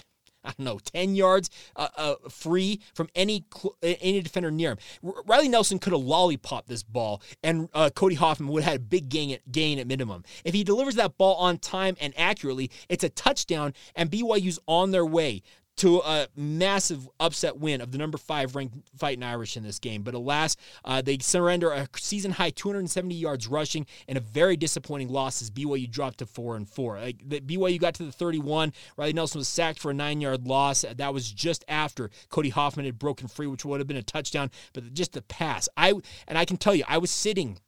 I 0.45 0.53
don't 0.57 0.65
know, 0.65 0.79
10 0.79 1.17
yards 1.17 1.51
uh, 1.75 1.89
uh, 1.97 2.15
free 2.31 2.81
from 2.95 3.09
any 3.15 3.45
any 3.83 4.23
defender 4.23 4.53
near 4.53 4.71
him. 4.71 4.79
R- 5.05 5.23
Riley 5.27 5.49
Nelson 5.49 5.81
could 5.81 5.93
have 5.93 6.01
lollipopped 6.01 6.69
this 6.69 6.85
ball, 6.85 7.21
and 7.43 7.69
uh, 7.75 7.91
Cody 7.91 8.15
Hoffman 8.15 8.49
would 8.51 8.63
have 8.63 8.73
had 8.73 8.81
a 8.81 8.85
big 8.85 9.09
gain 9.09 9.33
at, 9.33 9.51
gain 9.51 9.81
at 9.81 9.89
minimum. 9.89 10.23
If 10.45 10.55
he 10.55 10.63
delivers 10.63 10.95
that 10.95 11.19
ball 11.19 11.35
on 11.35 11.59
time 11.59 11.97
and 12.01 12.15
accurately, 12.17 12.71
it's 12.89 13.03
a 13.03 13.09
touchdown, 13.11 13.75
and 13.97 14.11
BYU's 14.11 14.61
on 14.67 14.93
their 14.93 15.05
way 15.05 15.43
to 15.79 16.01
a 16.01 16.27
massive 16.37 17.09
upset 17.21 17.59
win 17.59 17.81
of 17.81 17.93
the 17.93 17.99
number 17.99 18.19
five 18.19 18.55
ranked 18.55 18.77
Fighting 18.97 19.23
Irish 19.23 19.57
in 19.57 19.63
this 19.63 19.79
game. 19.79 20.03
But 20.03 20.15
alas, 20.15 20.57
uh, 20.85 21.03
they 21.03 21.19
surrender 21.19 21.71
a 21.71 21.89
season 21.97 22.33
high 22.33 22.51
270 22.51 23.15
yards 23.15 23.47
rushing 23.47 23.87
and 24.09 24.19
a 24.19 24.21
very 24.21 24.57
disappointing 24.57 25.09
loss 25.09 25.41
as 25.41 25.51
BYU 25.51 25.91
dropped 25.91 26.19
to 26.19 26.27
four 26.27 26.57
and 26.57 26.69
four. 26.69 26.99
Like, 26.99 27.17
the, 27.25 27.41
BYU 27.41 27.79
got 27.79 27.95
to 27.95 28.05
the 28.05 28.13
31. 28.13 28.73
Riley 28.97 29.13
Nelson 29.13 29.39
was 29.39 29.49
sacked 29.49 29.79
for 29.79 29.91
a 29.91 29.95
nine 29.95 30.21
yard 30.21 30.47
loss. 30.47 30.85
That 30.97 31.15
was 31.15 31.31
just 31.31 31.65
after 31.69 32.11
Cody 32.29 32.51
Hoffman 32.51 32.87
had 32.87 32.99
broken 32.99 33.29
free, 33.29 33.47
which 33.47 33.65
would 33.65 33.81
have 33.81 33.87
been 33.87 33.97
a 33.97 34.03
touchdown. 34.03 34.51
But 34.73 34.93
just 34.95 35.13
the 35.13 35.23
pass, 35.23 35.69
I 35.77 35.95
and 36.27 36.37
I 36.37 36.45
can 36.45 36.57
tell 36.57 36.75
you, 36.75 36.85
I 36.89 36.99
was 36.99 37.11
sitting 37.11 37.59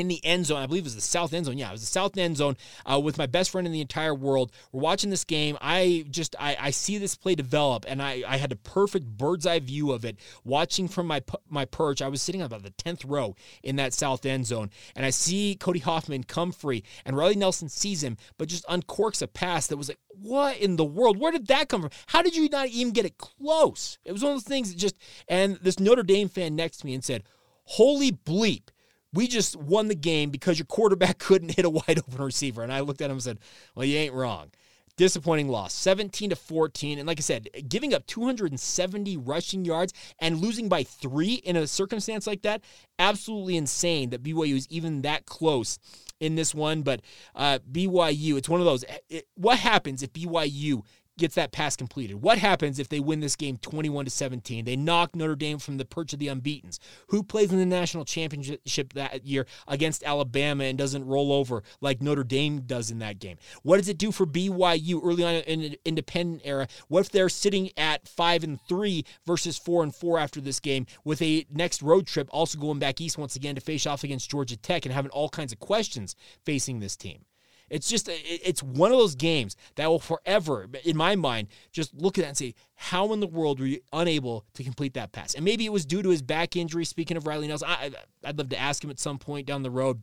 in 0.00 0.08
the 0.08 0.24
end 0.24 0.46
zone. 0.46 0.62
I 0.62 0.66
believe 0.66 0.82
it 0.82 0.84
was 0.84 0.94
the 0.94 1.00
south 1.00 1.32
end 1.32 1.46
zone. 1.46 1.58
Yeah, 1.58 1.68
it 1.68 1.72
was 1.72 1.82
the 1.82 1.86
south 1.86 2.16
end 2.16 2.38
zone 2.38 2.56
uh, 2.90 2.98
with 2.98 3.18
my 3.18 3.26
best 3.26 3.50
friend 3.50 3.66
in 3.66 3.72
the 3.72 3.80
entire 3.80 4.14
world. 4.14 4.50
We're 4.72 4.80
watching 4.80 5.10
this 5.10 5.24
game. 5.24 5.58
I 5.60 6.06
just 6.10 6.34
I, 6.40 6.56
I 6.58 6.70
see 6.70 6.98
this 6.98 7.14
play 7.14 7.34
develop, 7.34 7.84
and 7.86 8.02
I, 8.02 8.22
I 8.26 8.38
had 8.38 8.50
a 8.50 8.56
perfect 8.56 9.06
bird's 9.06 9.46
eye 9.46 9.60
view 9.60 9.92
of 9.92 10.04
it. 10.04 10.16
Watching 10.44 10.88
from 10.88 11.06
my 11.06 11.22
my 11.48 11.66
perch, 11.66 12.00
I 12.00 12.08
was 12.08 12.22
sitting 12.22 12.42
about 12.42 12.62
the 12.62 12.70
tenth 12.70 13.04
row 13.04 13.36
in 13.62 13.76
that 13.76 13.92
south 13.92 14.24
end 14.24 14.46
zone, 14.46 14.70
and 14.96 15.04
I 15.04 15.10
see 15.10 15.56
Cody 15.60 15.80
Hoffman 15.80 16.24
come 16.24 16.50
free, 16.50 16.82
and 17.04 17.16
Riley 17.16 17.36
Nelson 17.36 17.68
sees 17.68 18.02
him, 18.02 18.16
but 18.38 18.48
just 18.48 18.66
uncorks 18.66 19.22
a 19.22 19.26
pass 19.26 19.66
that 19.66 19.76
was 19.76 19.88
like, 19.88 19.98
what 20.08 20.56
in 20.58 20.76
the 20.76 20.84
world? 20.84 21.18
Where 21.18 21.32
did 21.32 21.46
that 21.48 21.68
come 21.68 21.82
from? 21.82 21.90
How 22.06 22.22
did 22.22 22.34
you 22.34 22.48
not 22.48 22.68
even 22.68 22.92
get 22.92 23.04
it 23.04 23.18
close? 23.18 23.98
It 24.04 24.12
was 24.12 24.22
one 24.22 24.32
of 24.32 24.36
those 24.36 24.48
things 24.48 24.70
that 24.70 24.78
just. 24.78 24.96
And 25.28 25.58
this 25.62 25.78
Notre 25.78 26.02
Dame 26.02 26.28
fan 26.28 26.56
next 26.56 26.78
to 26.78 26.86
me 26.86 26.94
and 26.94 27.04
said 27.04 27.24
holy 27.64 28.10
bleep. 28.10 28.68
We 29.12 29.26
just 29.26 29.56
won 29.56 29.88
the 29.88 29.94
game 29.94 30.30
because 30.30 30.58
your 30.58 30.66
quarterback 30.66 31.18
couldn't 31.18 31.56
hit 31.56 31.64
a 31.64 31.70
wide 31.70 31.98
open 31.98 32.22
receiver. 32.22 32.62
And 32.62 32.72
I 32.72 32.80
looked 32.80 33.00
at 33.00 33.06
him 33.06 33.16
and 33.16 33.22
said, 33.22 33.38
Well, 33.74 33.84
you 33.84 33.96
ain't 33.98 34.14
wrong. 34.14 34.50
Disappointing 34.96 35.48
loss, 35.48 35.72
17 35.72 36.30
to 36.30 36.36
14. 36.36 36.98
And 36.98 37.08
like 37.08 37.18
I 37.18 37.22
said, 37.22 37.48
giving 37.68 37.94
up 37.94 38.06
270 38.06 39.16
rushing 39.16 39.64
yards 39.64 39.94
and 40.18 40.38
losing 40.38 40.68
by 40.68 40.82
three 40.82 41.34
in 41.34 41.56
a 41.56 41.66
circumstance 41.66 42.26
like 42.26 42.42
that, 42.42 42.62
absolutely 42.98 43.56
insane 43.56 44.10
that 44.10 44.22
BYU 44.22 44.56
is 44.56 44.66
even 44.68 45.00
that 45.02 45.24
close 45.24 45.78
in 46.18 46.34
this 46.34 46.54
one. 46.54 46.82
But 46.82 47.00
uh, 47.34 47.60
BYU, 47.72 48.36
it's 48.36 48.48
one 48.48 48.60
of 48.60 48.66
those. 48.66 48.84
It, 49.08 49.26
what 49.36 49.58
happens 49.58 50.02
if 50.02 50.12
BYU 50.12 50.82
gets 51.18 51.34
that 51.34 51.52
pass 51.52 51.76
completed. 51.76 52.22
What 52.22 52.38
happens 52.38 52.78
if 52.78 52.88
they 52.88 53.00
win 53.00 53.20
this 53.20 53.36
game 53.36 53.56
21 53.58 54.06
to 54.06 54.10
17? 54.10 54.64
They 54.64 54.76
knock 54.76 55.14
Notre 55.14 55.36
Dame 55.36 55.58
from 55.58 55.76
the 55.76 55.84
perch 55.84 56.12
of 56.12 56.18
the 56.18 56.28
unbeatens. 56.28 56.80
Who 57.08 57.22
plays 57.22 57.52
in 57.52 57.58
the 57.58 57.66
national 57.66 58.04
championship 58.04 58.92
that 58.94 59.26
year 59.26 59.46
against 59.68 60.02
Alabama 60.02 60.64
and 60.64 60.78
doesn't 60.78 61.06
roll 61.06 61.32
over 61.32 61.62
like 61.80 62.02
Notre 62.02 62.24
Dame 62.24 62.62
does 62.62 62.90
in 62.90 62.98
that 63.00 63.18
game? 63.18 63.36
What 63.62 63.76
does 63.76 63.88
it 63.88 63.98
do 63.98 64.12
for 64.12 64.26
BYU 64.26 65.00
early 65.04 65.24
on 65.24 65.34
in 65.34 65.60
the 65.60 65.80
independent 65.84 66.42
era? 66.44 66.66
What 66.88 67.00
if 67.00 67.10
they're 67.10 67.28
sitting 67.28 67.70
at 67.76 68.08
5 68.08 68.44
and 68.44 68.60
3 68.68 69.04
versus 69.26 69.58
4 69.58 69.82
and 69.82 69.94
4 69.94 70.18
after 70.18 70.40
this 70.40 70.60
game 70.60 70.86
with 71.04 71.20
a 71.22 71.46
next 71.50 71.82
road 71.82 72.06
trip 72.06 72.28
also 72.32 72.58
going 72.58 72.78
back 72.78 73.00
east 73.00 73.18
once 73.18 73.36
again 73.36 73.54
to 73.54 73.60
face 73.60 73.86
off 73.86 74.04
against 74.04 74.30
Georgia 74.30 74.56
Tech 74.56 74.86
and 74.86 74.94
having 74.94 75.10
all 75.10 75.28
kinds 75.28 75.52
of 75.52 75.58
questions 75.58 76.16
facing 76.44 76.80
this 76.80 76.96
team? 76.96 77.24
It's 77.70 77.88
just 77.88 78.08
it's 78.10 78.62
one 78.62 78.90
of 78.92 78.98
those 78.98 79.14
games 79.14 79.56
that 79.76 79.86
will 79.88 80.00
forever, 80.00 80.66
in 80.84 80.96
my 80.96 81.16
mind, 81.16 81.48
just 81.72 81.94
look 81.94 82.18
at 82.18 82.22
that 82.22 82.28
and 82.28 82.36
say, 82.36 82.54
how 82.74 83.12
in 83.12 83.20
the 83.20 83.26
world 83.26 83.60
were 83.60 83.66
you 83.66 83.80
unable 83.92 84.44
to 84.54 84.64
complete 84.64 84.94
that 84.94 85.12
pass? 85.12 85.34
And 85.34 85.44
maybe 85.44 85.64
it 85.64 85.72
was 85.72 85.86
due 85.86 86.02
to 86.02 86.10
his 86.10 86.20
back 86.20 86.56
injury. 86.56 86.84
Speaking 86.84 87.16
of 87.16 87.26
Riley 87.26 87.46
Nelson, 87.46 87.68
I, 87.68 87.92
I'd 88.24 88.38
love 88.38 88.48
to 88.50 88.58
ask 88.58 88.82
him 88.82 88.90
at 88.90 88.98
some 88.98 89.18
point 89.18 89.46
down 89.46 89.62
the 89.62 89.70
road, 89.70 90.02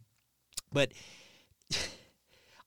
but. 0.71 0.91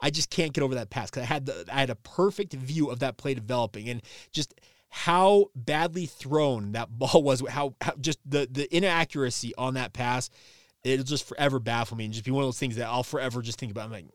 I 0.02 0.08
just 0.08 0.30
can't 0.30 0.54
get 0.54 0.64
over 0.64 0.76
that 0.76 0.88
pass 0.88 1.10
because 1.10 1.24
I 1.24 1.26
had 1.26 1.44
the, 1.44 1.66
I 1.70 1.80
had 1.80 1.90
a 1.90 1.94
perfect 1.94 2.54
view 2.54 2.88
of 2.88 3.00
that 3.00 3.18
play 3.18 3.34
developing 3.34 3.86
and 3.90 4.00
just 4.32 4.54
how 4.88 5.46
badly 5.54 6.06
thrown 6.06 6.72
that 6.72 6.88
ball 6.98 7.22
was, 7.22 7.42
how, 7.48 7.74
how 7.80 7.92
just 8.00 8.18
the 8.24 8.48
the 8.50 8.74
inaccuracy 8.74 9.54
on 9.56 9.74
that 9.74 9.92
pass, 9.92 10.30
it'll 10.84 11.04
just 11.04 11.26
forever 11.26 11.58
baffle 11.58 11.96
me 11.96 12.04
and 12.04 12.12
just 12.12 12.24
be 12.24 12.30
one 12.30 12.42
of 12.42 12.46
those 12.46 12.58
things 12.58 12.76
that 12.76 12.86
I'll 12.86 13.02
forever 13.02 13.42
just 13.42 13.58
think 13.58 13.72
about. 13.72 13.86
I'm 13.86 13.92
like, 13.92 14.06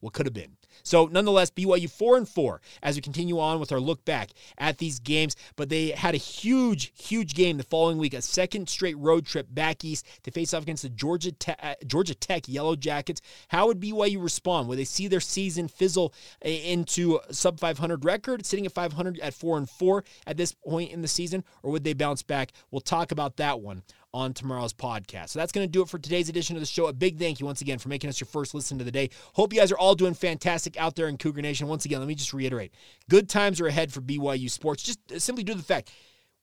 what 0.00 0.12
could 0.12 0.26
have 0.26 0.34
been. 0.34 0.56
So, 0.82 1.06
nonetheless, 1.06 1.50
BYU 1.50 1.90
4 1.90 2.18
and 2.18 2.28
4 2.28 2.60
as 2.82 2.96
we 2.96 3.02
continue 3.02 3.38
on 3.40 3.58
with 3.60 3.72
our 3.72 3.80
look 3.80 4.04
back 4.04 4.30
at 4.58 4.78
these 4.78 4.98
games. 4.98 5.36
But 5.56 5.68
they 5.68 5.90
had 5.90 6.14
a 6.14 6.18
huge, 6.18 6.92
huge 7.00 7.34
game 7.34 7.56
the 7.56 7.64
following 7.64 7.98
week, 7.98 8.14
a 8.14 8.22
second 8.22 8.68
straight 8.68 8.96
road 8.98 9.26
trip 9.26 9.46
back 9.50 9.84
east 9.84 10.06
to 10.22 10.30
face 10.30 10.54
off 10.54 10.62
against 10.62 10.82
the 10.82 10.88
Georgia, 10.88 11.32
Te- 11.32 11.54
uh, 11.62 11.74
Georgia 11.86 12.14
Tech 12.14 12.48
Yellow 12.48 12.76
Jackets. 12.76 13.20
How 13.48 13.66
would 13.66 13.80
BYU 13.80 14.22
respond? 14.22 14.68
Would 14.68 14.78
they 14.78 14.84
see 14.84 15.08
their 15.08 15.20
season 15.20 15.68
fizzle 15.68 16.14
uh, 16.44 16.48
into 16.48 17.20
sub 17.30 17.58
500 17.58 18.04
record, 18.04 18.46
sitting 18.46 18.66
at 18.66 18.72
500 18.72 19.18
at 19.20 19.34
4 19.34 19.58
and 19.58 19.68
4 19.68 20.04
at 20.26 20.36
this 20.36 20.52
point 20.52 20.92
in 20.92 21.02
the 21.02 21.08
season, 21.08 21.44
or 21.62 21.72
would 21.72 21.84
they 21.84 21.94
bounce 21.94 22.22
back? 22.22 22.52
We'll 22.70 22.80
talk 22.80 23.12
about 23.12 23.36
that 23.36 23.60
one 23.60 23.82
on 24.14 24.32
tomorrow's 24.32 24.72
podcast. 24.72 25.30
So 25.30 25.38
that's 25.38 25.52
going 25.52 25.66
to 25.66 25.70
do 25.70 25.82
it 25.82 25.88
for 25.88 25.98
today's 25.98 26.28
edition 26.28 26.56
of 26.56 26.60
the 26.60 26.66
show. 26.66 26.86
A 26.86 26.92
big 26.92 27.18
thank 27.18 27.40
you 27.40 27.46
once 27.46 27.60
again 27.60 27.78
for 27.78 27.88
making 27.88 28.08
us 28.08 28.20
your 28.20 28.26
first 28.26 28.54
listen 28.54 28.78
to 28.78 28.84
the 28.84 28.92
day. 28.92 29.10
Hope 29.34 29.52
you 29.52 29.60
guys 29.60 29.72
are 29.72 29.78
all 29.78 29.94
doing 29.94 30.14
fantastic 30.14 30.76
out 30.78 30.96
there 30.96 31.08
in 31.08 31.18
Cougar 31.18 31.42
Nation. 31.42 31.68
Once 31.68 31.84
again, 31.84 31.98
let 31.98 32.08
me 32.08 32.14
just 32.14 32.32
reiterate 32.32 32.72
good 33.08 33.28
times 33.28 33.60
are 33.60 33.66
ahead 33.66 33.92
for 33.92 34.00
BYU 34.00 34.50
sports. 34.50 34.82
Just 34.82 34.98
simply 35.20 35.44
due 35.44 35.52
to 35.52 35.58
the 35.58 35.64
fact 35.64 35.90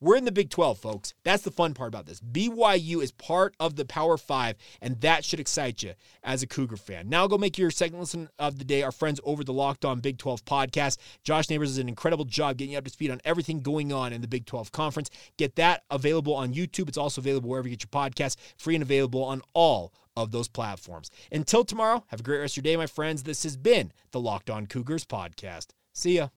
we're 0.02 0.18
in 0.18 0.26
the 0.26 0.32
Big 0.32 0.50
12, 0.50 0.78
folks. 0.78 1.14
That's 1.24 1.44
the 1.44 1.52
fun 1.52 1.74
part 1.74 1.88
about 1.88 2.06
this. 2.06 2.20
BYU 2.20 3.02
is 3.02 3.12
part 3.12 3.56
of 3.60 3.76
the 3.76 3.86
Power 3.86 4.18
Five, 4.18 4.58
and 4.82 5.00
that 5.02 5.24
should 5.24 5.40
excite 5.40 5.84
you 5.84 5.94
as 6.24 6.44
a 6.44 6.48
Cougar 6.48 6.78
fan. 6.78 7.08
Now 7.08 7.28
go 7.28 7.38
make 7.38 7.58
your 7.58 7.72
second 7.72 8.00
listen 8.00 8.30
of 8.38 8.60
the 8.60 8.66
day. 8.66 8.84
Our 8.84 8.92
friends 8.92 9.20
over 9.24 9.44
the 9.44 9.54
Locked 9.54 9.86
On 9.86 10.00
Big 10.02 10.18
12 10.18 10.44
podcast. 10.46 10.98
Josh 11.24 11.50
Neighbors 11.50 11.70
does 11.70 11.78
an 11.78 11.90
incredible 11.90 12.26
job 12.26 12.58
getting 12.58 12.74
you 12.74 12.78
up 12.78 12.84
to 12.84 12.90
speed 12.90 13.12
on 13.12 13.22
everything 13.24 13.62
going 13.62 13.94
on 13.94 14.12
in 14.12 14.22
the 14.22 14.28
Big 14.28 14.46
12 14.46 14.72
conference. 14.72 15.10
Get 15.38 15.56
that 15.56 15.84
available 15.90 16.36
on 16.36 16.54
YouTube. 16.54 16.90
It's 16.90 16.98
also 16.98 17.22
available 17.22 17.50
wherever 17.50 17.68
you 17.68 17.76
get 17.76 17.84
your 17.84 18.02
podcasts, 18.02 18.36
free 18.58 18.76
and 18.76 18.84
available 18.84 19.24
on 19.24 19.42
all 19.54 19.94
of 20.18 20.32
those 20.32 20.48
platforms. 20.48 21.10
Until 21.32 21.64
tomorrow, 21.64 22.04
have 22.08 22.20
a 22.20 22.24
great 22.24 22.40
rest 22.40 22.58
of 22.58 22.66
your 22.66 22.72
day, 22.72 22.78
my 22.78 22.88
friends. 22.88 23.24
This 23.24 23.44
has 23.44 23.58
been 23.58 23.92
the 24.12 24.20
Locked 24.20 24.50
On 24.50 24.66
Cougars 24.66 25.06
podcast. 25.06 25.68
See 25.94 26.18
ya. 26.18 26.30